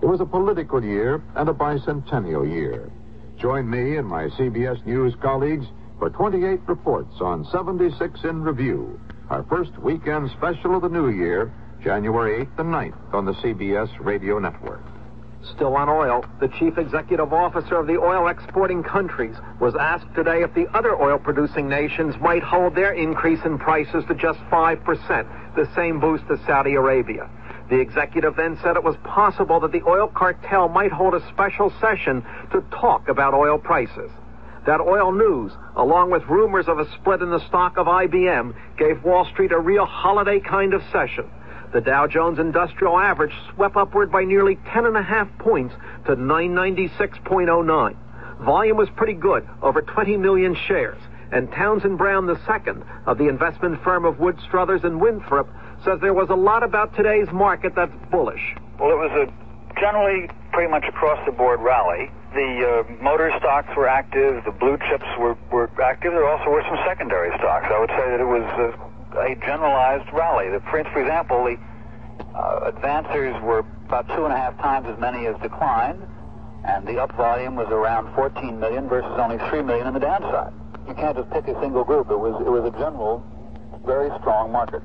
[0.04, 2.92] It was a political year and a bicentennial year.
[3.40, 5.66] Join me and my CBS News colleagues
[5.98, 9.00] for 28 reports on 76 in Review,
[9.30, 13.88] our first weekend special of the new year, January 8th and 9th on the CBS
[14.02, 14.84] Radio Network.
[15.56, 20.44] Still on oil, the chief executive officer of the oil exporting countries was asked today
[20.44, 25.56] if the other oil producing nations might hold their increase in prices to just 5%,
[25.56, 27.30] the same boost as Saudi Arabia.
[27.70, 31.72] The executive then said it was possible that the oil cartel might hold a special
[31.80, 34.12] session to talk about oil prices.
[34.66, 39.04] That oil news, along with rumors of a split in the stock of IBM, gave
[39.04, 41.30] Wall Street a real holiday kind of session.
[41.74, 45.74] The Dow Jones Industrial Average swept upward by nearly 10.5 points
[46.06, 47.96] to 996.09.
[48.46, 51.02] Volume was pretty good, over 20 million shares.
[51.32, 52.74] And Townsend Brown II
[53.08, 55.50] of the investment firm of Wood Struthers and Winthrop
[55.84, 58.56] says there was a lot about today's market that's bullish.
[58.80, 62.10] Well, it was a generally pretty much across the board rally.
[62.34, 66.14] The uh, motor stocks were active, the blue chips were, were active.
[66.14, 67.68] There also were some secondary stocks.
[67.70, 68.70] I would say that it was a,
[69.20, 70.50] a generalized rally.
[70.50, 71.58] The, for, for example, the
[72.34, 76.02] uh, advancers were about two and a half times as many as declined,
[76.66, 80.54] and the up volume was around 14 million versus only 3 million in the downside.
[80.88, 82.10] You can't just pick a single group.
[82.10, 83.24] It was, it was a general,
[83.86, 84.82] very strong market.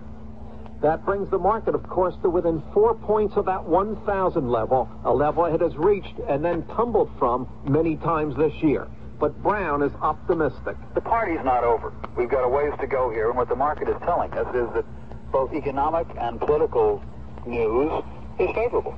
[0.81, 5.13] That brings the market, of course, to within four points of that 1,000 level, a
[5.13, 8.87] level it has reached and then tumbled from many times this year.
[9.19, 10.77] But Brown is optimistic.
[10.95, 11.93] The party's not over.
[12.17, 14.73] We've got a ways to go here, and what the market is telling us is
[14.75, 14.85] that
[15.33, 17.03] both economic and political
[17.45, 17.91] news
[18.39, 18.97] is favorable.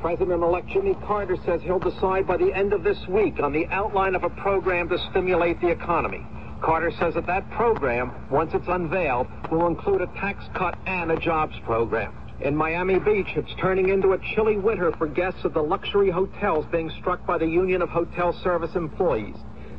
[0.00, 4.16] President-elect Jimmy Carter says he'll decide by the end of this week on the outline
[4.16, 6.26] of a program to stimulate the economy.
[6.62, 11.16] Carter says that that program, once it's unveiled, will include a tax cut and a
[11.16, 12.14] jobs program.
[12.40, 16.66] In Miami Beach, it's turning into a chilly winter for guests of the luxury hotels
[16.70, 19.36] being struck by the Union of Hotel Service Employees.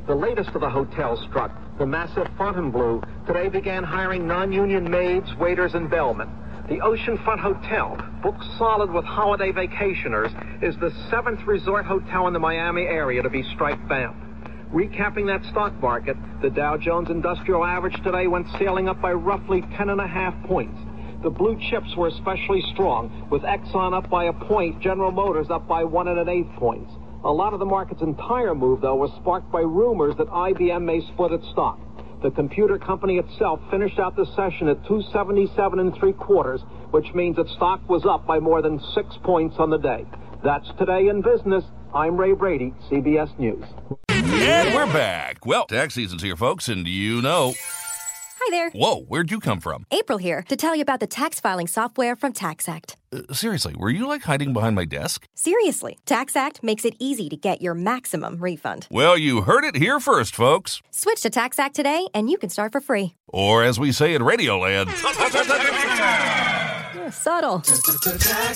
[0.08, 5.76] The latest of the hotels struck, the massive Fontainebleau, today began hiring non-union maids, waiters,
[5.76, 6.30] and bellmen.
[6.70, 12.40] The Oceanfront Hotel, booked solid with holiday vacationers, is the seventh resort hotel in the
[12.40, 14.27] Miami area to be strike-bound.
[14.74, 19.62] Recapping that stock market, the Dow Jones Industrial Average today went sailing up by roughly
[19.62, 20.78] 10.5 points.
[21.24, 25.70] The blue chips were especially strong, with Exxon up by a point, General Motors up
[25.70, 26.92] by one and an eighth points.
[27.24, 31.00] A lot of the market's entire move, though, was sparked by rumors that IBM may
[31.14, 31.80] split its stock.
[32.22, 36.62] The computer company itself finished out the session at 277 and three quarters,
[36.92, 40.06] which means its stock was up by more than six points on the day.
[40.44, 41.64] That's today in business.
[41.94, 43.64] I'm Ray Brady, CBS News.
[44.10, 45.46] And we're back.
[45.46, 47.54] Well, tax season's here, folks, and you know.
[48.40, 48.70] Hi there.
[48.70, 49.86] Whoa, where'd you come from?
[49.92, 52.96] April here to tell you about the tax filing software from TaxAct.
[53.12, 55.26] Uh, seriously, were you like hiding behind my desk?
[55.34, 58.88] Seriously, TaxAct makes it easy to get your maximum refund.
[58.92, 60.82] Well, you heard it here first, folks.
[60.92, 63.16] Switch to TaxAct today and you can start for free.
[63.28, 64.88] Or as we say in Radioland,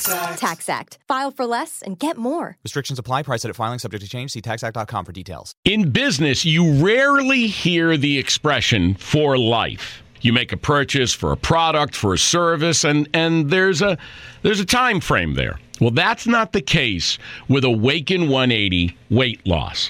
[0.10, 0.98] Yeah, Tax Act.
[1.08, 2.58] File for less and get more.
[2.64, 3.24] Restrictions apply.
[3.24, 4.32] Price at filing subject to change.
[4.32, 5.56] See taxact.com for details.
[5.66, 10.04] In business, you rarely hear the expression for life.
[10.22, 13.98] You make a purchase for a product, for a service, and, and there's a
[14.44, 15.60] there's a time frame there.
[15.80, 17.18] Well, that's not the case
[17.50, 19.90] with Awaken 180 weight loss.